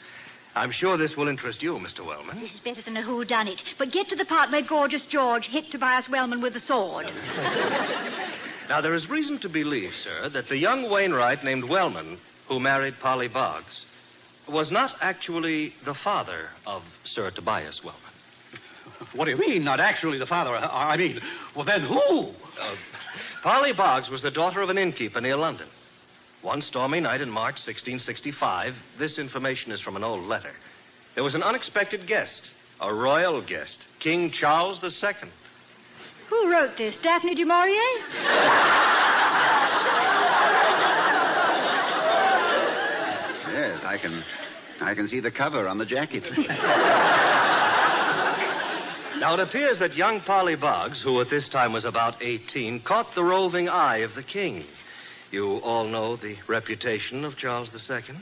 I'm 0.56 0.70
sure 0.70 0.98
this 0.98 1.18
will 1.18 1.30
interest 1.30 1.64
you, 1.64 1.80
Mr. 1.80 2.06
Wellman. 2.06 2.40
This 2.42 2.54
is 2.54 2.60
better 2.60 2.84
than 2.84 2.96
a 2.96 3.02
whodunit. 3.02 3.60
But 3.80 3.92
get 3.92 4.08
to 4.10 4.16
the 4.16 4.26
part 4.26 4.52
where 4.52 4.62
Gorgeous 4.62 5.06
George 5.08 5.48
hit 5.48 5.72
Tobias 5.72 6.08
Wellman 6.08 6.42
with 6.42 6.54
the 6.54 6.60
sword. 6.60 7.10
Now, 8.72 8.80
there 8.80 8.94
is 8.94 9.10
reason 9.10 9.38
to 9.40 9.50
believe, 9.50 9.94
sir, 9.98 10.30
that 10.30 10.48
the 10.48 10.58
young 10.58 10.90
Wainwright 10.90 11.44
named 11.44 11.66
Wellman, 11.66 12.20
who 12.48 12.58
married 12.58 13.02
Polly 13.02 13.28
Boggs, 13.28 13.86
was 14.48 14.72
not 14.72 14.96
actually 15.02 15.76
the 15.84 15.94
father 15.94 16.52
of 16.66 16.82
Sir 17.04 17.32
Tobias 17.32 17.84
Wellman. 17.84 18.02
What 19.12 19.26
do 19.26 19.32
you 19.32 19.38
mean, 19.38 19.66
not 19.66 19.82
actually 19.82 20.20
the 20.20 20.26
father? 20.26 20.56
I 20.56 20.96
mean, 20.96 21.20
well, 21.54 21.66
then 21.66 21.82
who? 21.82 22.34
Uh, 22.62 22.76
Polly 23.44 23.74
Boggs 23.74 24.08
was 24.08 24.22
the 24.22 24.32
daughter 24.32 24.62
of 24.62 24.70
an 24.70 24.78
innkeeper 24.78 25.20
near 25.20 25.36
London. 25.36 25.68
One 26.42 26.62
stormy 26.62 27.02
night 27.02 27.20
in 27.20 27.30
March 27.30 27.56
1665, 27.56 28.82
this 28.98 29.20
information 29.20 29.74
is 29.74 29.82
from 29.82 29.98
an 29.98 30.04
old 30.06 30.26
letter. 30.30 30.54
There 31.16 31.26
was 31.26 31.36
an 31.36 31.44
unexpected 31.44 32.08
guest, 32.08 32.52
a 32.80 32.94
royal 32.94 33.42
guest, 33.42 33.84
King 34.00 34.32
Charles 34.32 34.82
II. 34.82 35.28
Who 36.32 36.50
wrote 36.50 36.78
this? 36.78 36.98
Daphne 37.04 37.36
du 37.36 37.46
Maurier? 37.46 37.76
Yes, 43.52 43.84
I 43.84 43.98
can. 44.02 44.24
I 44.80 44.94
can 44.96 45.10
see 45.10 45.20
the 45.20 45.30
cover 45.30 45.68
on 45.68 45.78
the 45.78 45.86
jacket. 45.86 46.24
Now, 49.20 49.34
it 49.34 49.42
appears 49.42 49.78
that 49.80 49.96
young 49.96 50.22
Polly 50.22 50.56
Boggs, 50.56 51.02
who 51.02 51.20
at 51.20 51.30
this 51.30 51.50
time 51.50 51.74
was 51.74 51.84
about 51.84 52.16
18, 52.22 52.80
caught 52.80 53.14
the 53.14 53.26
roving 53.26 53.68
eye 53.68 53.98
of 53.98 54.16
the 54.16 54.24
king. 54.24 54.64
You 55.32 55.58
all 55.58 55.86
know 55.86 56.16
the 56.16 56.38
reputation 56.48 57.26
of 57.26 57.38
Charles 57.38 57.70
II. 57.74 58.16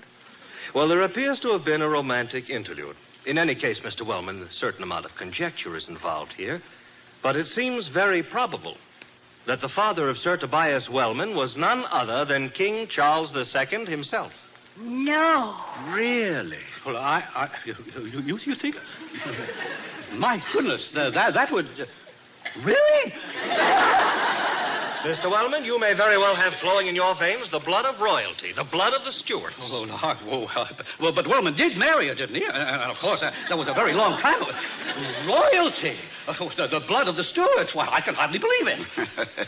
Well, 0.73 0.87
there 0.87 1.03
appears 1.03 1.39
to 1.41 1.51
have 1.51 1.63
been 1.63 1.83
a 1.83 1.87
romantic 1.87 2.49
interlude. 2.49 2.95
In 3.25 3.37
any 3.37 3.53
case, 3.53 3.81
Mr. 3.81 4.05
Wellman, 4.05 4.41
a 4.41 4.51
certain 4.51 4.81
amount 4.83 5.05
of 5.05 5.15
conjecture 5.15 5.77
is 5.77 5.87
involved 5.87 6.33
here, 6.33 6.61
but 7.21 7.35
it 7.35 7.47
seems 7.47 7.87
very 7.87 8.23
probable 8.23 8.77
that 9.45 9.61
the 9.61 9.69
father 9.69 10.09
of 10.09 10.17
Sir 10.17 10.37
Tobias 10.37 10.89
Wellman 10.89 11.35
was 11.35 11.57
none 11.57 11.85
other 11.91 12.25
than 12.25 12.49
King 12.49 12.87
Charles 12.87 13.35
II 13.35 13.85
himself. 13.85 14.33
No. 14.79 15.55
really? 15.89 16.59
Well, 16.85 16.97
I, 16.97 17.23
I 17.35 17.49
you, 17.65 17.75
you, 18.25 18.37
you, 18.37 18.55
think? 18.55 18.77
My 20.13 20.41
goodness, 20.53 20.91
that 20.91 21.13
that 21.33 21.51
would. 21.51 21.67
Uh, 21.79 21.85
really? 22.63 23.13
Mr. 25.03 25.31
Wellman, 25.31 25.63
you 25.63 25.79
may 25.79 25.93
very 25.93 26.17
well 26.17 26.35
have 26.35 26.53
flowing 26.55 26.87
in 26.87 26.95
your 26.95 27.15
veins 27.15 27.49
the 27.49 27.59
blood 27.59 27.85
of 27.85 28.01
royalty, 28.01 28.51
the 28.51 28.65
blood 28.65 28.93
of 28.93 29.05
the 29.05 29.13
Stuarts. 29.13 29.55
Oh, 29.61 29.85
no, 29.85 29.97
oh, 30.01 30.51
well, 30.53 30.69
well, 30.99 31.11
but 31.13 31.25
Wellman 31.25 31.53
did 31.53 31.77
marry 31.77 32.09
her, 32.09 32.15
didn't 32.15 32.35
he? 32.35 32.43
And, 32.43 32.55
and 32.55 32.91
of 32.91 32.99
course, 32.99 33.21
uh, 33.21 33.31
that 33.47 33.57
was 33.57 33.69
a 33.69 33.73
very 33.73 33.93
long 33.93 34.19
time 34.19 34.41
ago. 34.41 34.51
Royalty? 35.25 35.97
Oh, 36.27 36.51
the, 36.57 36.67
the 36.67 36.81
blood 36.81 37.07
of 37.07 37.15
the 37.15 37.23
Stuarts? 37.23 37.73
Why, 37.73 37.87
I 37.89 38.01
can 38.01 38.13
hardly 38.13 38.39
believe 38.39 38.67
it. 38.67 39.47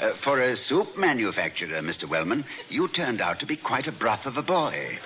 Uh, 0.00 0.10
for 0.14 0.40
a 0.40 0.56
soup 0.56 0.98
manufacturer, 0.98 1.80
Mr. 1.80 2.08
Wellman, 2.08 2.44
you 2.68 2.88
turned 2.88 3.20
out 3.20 3.38
to 3.38 3.46
be 3.46 3.56
quite 3.56 3.86
a 3.86 3.92
broth 3.92 4.26
of 4.26 4.36
a 4.36 4.42
boy. 4.42 4.98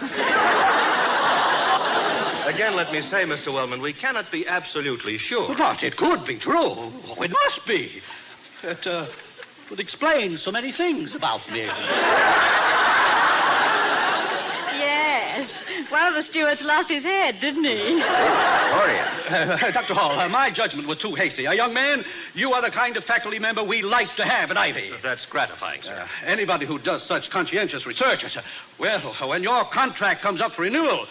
Again, 2.47 2.75
let 2.75 2.91
me 2.93 3.03
say, 3.03 3.25
Mr. 3.25 3.53
Wellman, 3.53 3.83
we 3.83 3.93
cannot 3.93 4.31
be 4.31 4.47
absolutely 4.47 5.19
sure. 5.19 5.55
But 5.55 5.83
it 5.83 5.97
could 5.97 6.25
be 6.25 6.37
true. 6.37 6.55
Oh, 6.57 7.23
it 7.23 7.31
must 7.31 7.67
be. 7.67 8.01
It 8.63 8.87
uh, 8.87 9.07
would 9.71 9.81
explain 9.81 10.39
so 10.39 10.51
many 10.51 10.73
things 10.73 11.15
about 11.15 11.51
me. 11.51 11.61
Yes. 14.79 15.49
One 15.91 16.07
of 16.07 16.15
the 16.15 16.25
stewards 16.25 16.61
lost 16.63 16.89
his 16.91 17.05
head, 17.05 17.41
didn't 17.41 17.65
he? 17.65 18.01
Gloria. 18.01 19.13
Uh, 19.27 19.73
Dr. 19.73 19.93
Hall, 19.93 20.17
uh, 20.17 20.29
my 20.29 20.51
judgment 20.51 20.87
was 20.87 20.99
too 20.99 21.17
hasty. 21.17 21.47
A 21.47 21.53
young 21.53 21.75
man, 21.75 22.05
you 22.35 22.53
are 22.53 22.63
the 22.63 22.71
kind 22.71 22.97
of 22.97 23.03
faculty 23.03 23.41
member 23.41 23.65
we 23.65 23.83
like 23.83 24.15
to 24.15 24.25
have 24.25 24.53
at 24.53 24.57
Ivy. 24.57 24.93
That's 25.03 25.27
gratifying, 25.27 25.83
sir. 25.83 26.01
Uh, 26.01 26.07
anybody 26.25 26.65
who 26.65 26.79
does 26.79 27.03
such 27.03 27.29
conscientious 27.29 27.87
research, 27.87 28.25
uh, 28.37 28.43
well, 28.79 29.01
when 29.27 29.43
your 29.43 29.65
contract 29.65 30.23
comes 30.23 30.41
up 30.41 30.53
for 30.53 30.63
renewal, 30.63 31.07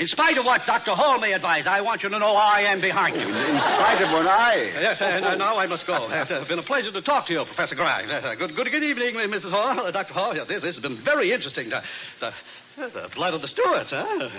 in 0.00 0.08
spite 0.08 0.38
of 0.38 0.46
what 0.46 0.64
Dr. 0.64 0.92
Hall 0.92 1.18
may 1.18 1.34
advise, 1.34 1.66
I 1.66 1.82
want 1.82 2.02
you 2.02 2.08
to 2.08 2.18
know 2.18 2.34
I 2.34 2.62
am 2.62 2.80
behind 2.80 3.16
you. 3.16 3.28
In 3.28 3.54
spite 3.54 4.00
of 4.00 4.10
what 4.10 4.26
I. 4.26 4.54
Yes, 4.56 5.00
uh, 5.00 5.36
now 5.36 5.58
I 5.58 5.66
must 5.66 5.86
go. 5.86 6.10
It's 6.10 6.30
uh, 6.30 6.42
been 6.48 6.58
a 6.58 6.62
pleasure 6.62 6.90
to 6.90 7.02
talk 7.02 7.26
to 7.26 7.34
you, 7.34 7.44
Professor 7.44 7.74
Grimes. 7.74 8.10
Uh, 8.10 8.34
good, 8.34 8.56
good, 8.56 8.70
good 8.70 8.82
evening, 8.82 9.14
Mrs. 9.14 9.50
Hall, 9.50 9.78
uh, 9.78 9.90
Dr. 9.90 10.14
Hall. 10.14 10.34
Yes, 10.34 10.48
this, 10.48 10.62
this 10.62 10.74
has 10.76 10.82
been 10.82 10.96
very 10.96 11.32
interesting. 11.32 11.68
The, 11.68 11.82
the, 12.18 12.32
the 12.76 13.10
blood 13.14 13.34
of 13.34 13.42
the 13.42 13.48
Stuarts, 13.48 13.90
huh? 13.90 14.30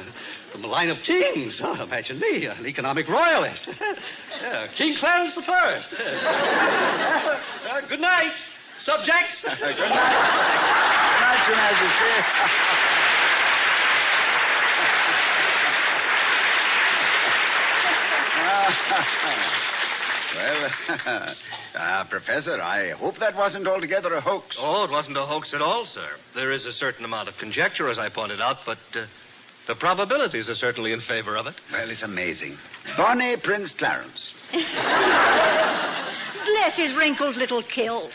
From 0.51 0.63
the 0.63 0.67
line 0.67 0.89
of 0.89 0.97
kings. 1.03 1.61
Oh, 1.63 1.79
imagine 1.79 2.19
me, 2.19 2.47
an 2.47 2.65
economic 2.65 3.07
royalist. 3.07 3.69
Yeah, 4.41 4.65
King 4.75 4.97
Clarence 4.97 5.35
the 5.35 5.43
First. 5.43 5.93
Uh, 5.93 7.81
good 7.87 8.01
night, 8.01 8.33
subjects. 8.79 9.43
Good 9.43 9.59
night. 9.59 9.77
Good 9.77 9.89
night, 11.21 11.45
Your 11.47 11.57
Majesty. 11.57 12.87
well, 20.35 20.69
uh, 21.75 22.03
Professor, 22.09 22.61
I 22.61 22.89
hope 22.91 23.17
that 23.19 23.35
wasn't 23.35 23.67
altogether 23.67 24.13
a 24.13 24.21
hoax. 24.21 24.55
Oh, 24.59 24.83
it 24.83 24.91
wasn't 24.91 25.17
a 25.17 25.21
hoax 25.21 25.53
at 25.53 25.61
all, 25.61 25.85
sir. 25.85 26.09
There 26.33 26.51
is 26.51 26.65
a 26.65 26.71
certain 26.71 27.05
amount 27.05 27.27
of 27.27 27.37
conjecture, 27.37 27.89
as 27.89 27.99
I 27.99 28.09
pointed 28.09 28.41
out, 28.41 28.65
but 28.65 28.79
uh, 28.95 29.05
the 29.67 29.75
probabilities 29.75 30.49
are 30.49 30.55
certainly 30.55 30.93
in 30.93 31.01
favor 31.01 31.37
of 31.37 31.47
it. 31.47 31.55
Well, 31.71 31.89
it's 31.89 32.03
amazing. 32.03 32.57
Bonnie 32.97 33.37
Prince 33.37 33.71
Clarence. 33.73 34.33
Bless 34.51 34.65
his 36.75 36.93
wrinkled 36.93 37.37
little 37.37 37.61
kilt. 37.61 38.11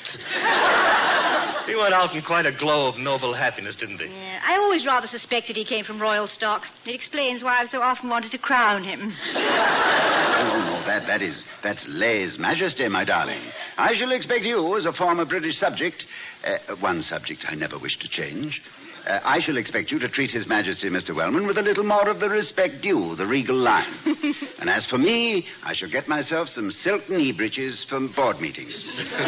He 1.67 1.75
went 1.75 1.95
out 1.95 2.15
in 2.15 2.23
quite 2.23 2.47
a 2.47 2.53
glow 2.53 2.89
of 2.89 2.97
noble 2.97 3.35
happiness, 3.35 3.77
didn't 3.77 4.01
he? 4.01 4.07
Yeah, 4.07 4.41
I 4.47 4.57
always 4.57 4.87
rather 4.87 5.09
suspected 5.09 5.57
he 5.57 5.65
came 5.65 5.85
from 5.85 5.99
royal 6.01 6.29
stock. 6.29 6.65
It 6.85 6.95
explains 6.95 7.43
why 7.43 7.59
I've 7.59 7.71
so 7.71 7.83
often 7.83 8.09
wanted 8.09 8.31
to 8.33 8.39
crown 8.39 8.85
him. 8.85 9.13
Oh, 10.39 10.61
no, 10.61 10.87
that, 10.87 11.07
that 11.07 11.23
is, 11.23 11.45
that's 11.63 11.89
Lese 11.89 12.39
Majesty, 12.39 12.87
my 12.89 13.05
darling. 13.05 13.41
I 13.79 13.95
shall 13.95 14.13
expect 14.13 14.45
you, 14.45 14.77
as 14.77 14.85
a 14.85 14.93
former 14.93 15.25
British 15.25 15.59
subject, 15.59 16.05
uh, 16.47 16.59
one 16.77 17.01
subject 17.03 17.47
I 17.49 17.55
never 17.55 17.79
wish 17.79 17.99
to 18.01 18.09
change, 18.09 18.63
uh, 19.07 19.21
I 19.25 19.41
shall 19.41 19.57
expect 19.57 19.91
you 19.91 19.99
to 20.01 20.09
treat 20.09 20.31
His 20.31 20.47
Majesty, 20.47 20.89
Mr. 20.89 21.15
Wellman, 21.15 21.47
with 21.47 21.59
a 21.59 21.63
little 21.63 21.85
more 21.85 22.09
of 22.09 22.21
the 22.21 22.29
respect 22.29 22.83
due, 22.83 23.15
the 23.15 23.27
regal 23.27 23.57
line. 23.57 23.95
and 24.59 24.69
as 24.69 24.87
for 24.87 24.99
me, 24.99 25.47
I 25.65 25.73
shall 25.73 25.89
get 25.89 26.09
myself 26.09 26.49
some 26.49 26.71
silk 26.71 27.09
knee 27.09 27.33
breeches 27.33 27.85
for 27.85 28.01
board 28.01 28.41
meetings. 28.41 28.85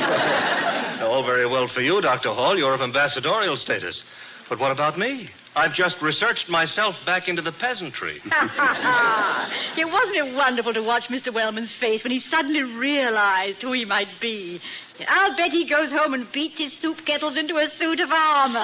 All 1.03 1.23
very 1.23 1.47
well 1.47 1.69
for 1.69 1.81
you, 1.81 2.01
Dr. 2.01 2.31
Hall. 2.31 2.59
You're 2.59 2.75
of 2.75 2.83
ambassadorial 2.83 3.57
status. 3.57 4.03
But 4.49 4.59
what 4.59 4.73
about 4.73 4.99
me? 4.99 5.29
I've 5.59 5.75
just 5.75 6.01
researched 6.01 6.49
myself 6.49 6.95
back 7.05 7.29
into 7.29 7.43
the 7.43 7.51
peasantry. 7.51 8.23
it 8.25 9.91
wasn't 9.91 10.17
it 10.17 10.33
wonderful 10.33 10.73
to 10.73 10.83
watch 10.85 11.09
Mr. 11.09 11.35
Wellman's 11.35 11.73
face 11.73 12.05
when 12.05 12.13
he 12.13 12.21
suddenly 12.21 12.63
realized 12.63 13.61
who 13.61 13.73
he 13.73 13.85
might 13.85 14.09
be. 14.21 14.61
I'll 15.09 15.37
bet 15.37 15.51
he 15.51 15.65
goes 15.65 15.91
home 15.91 16.15
and 16.15 16.31
beats 16.31 16.59
his 16.59 16.73
soup 16.75 17.05
kettles 17.05 17.37
into 17.37 17.57
a 17.57 17.69
suit 17.71 17.99
of 17.99 18.13
armor. 18.13 18.61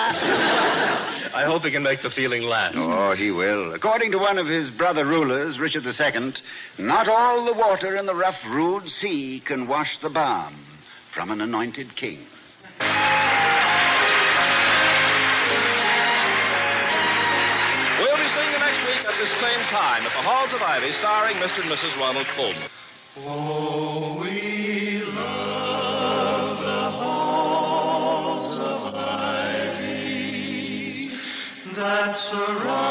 I 1.34 1.42
hope 1.44 1.64
he 1.64 1.72
can 1.72 1.82
make 1.82 2.00
the 2.00 2.10
feeling 2.10 2.42
last. 2.42 2.76
Oh, 2.76 3.16
he 3.16 3.32
will. 3.32 3.72
According 3.74 4.12
to 4.12 4.18
one 4.18 4.38
of 4.38 4.46
his 4.46 4.70
brother 4.70 5.04
rulers, 5.04 5.58
Richard 5.58 5.84
II, 5.84 6.32
not 6.78 7.08
all 7.08 7.44
the 7.44 7.54
water 7.54 7.96
in 7.96 8.06
the 8.06 8.14
rough, 8.14 8.38
rude 8.46 8.88
sea 8.88 9.40
can 9.40 9.66
wash 9.66 9.98
the 9.98 10.10
balm 10.10 10.54
from 11.10 11.32
an 11.32 11.40
anointed 11.40 11.96
king. 11.96 12.24
Time 19.74 20.06
at 20.06 20.12
the 20.12 20.22
Halls 20.22 20.52
of 20.52 20.62
Ivy, 20.62 20.94
starring 21.00 21.38
Mr. 21.38 21.62
and 21.62 21.68
Mrs. 21.68 21.98
Ronald 21.98 22.28
Colman. 22.36 22.68
Oh, 23.26 24.20
we 24.20 25.02
love 25.02 26.58
the 26.60 26.90
halls 26.92 28.60
of 28.60 28.94
ivy 28.94 30.30
that 31.74 32.16
surround 32.16 32.83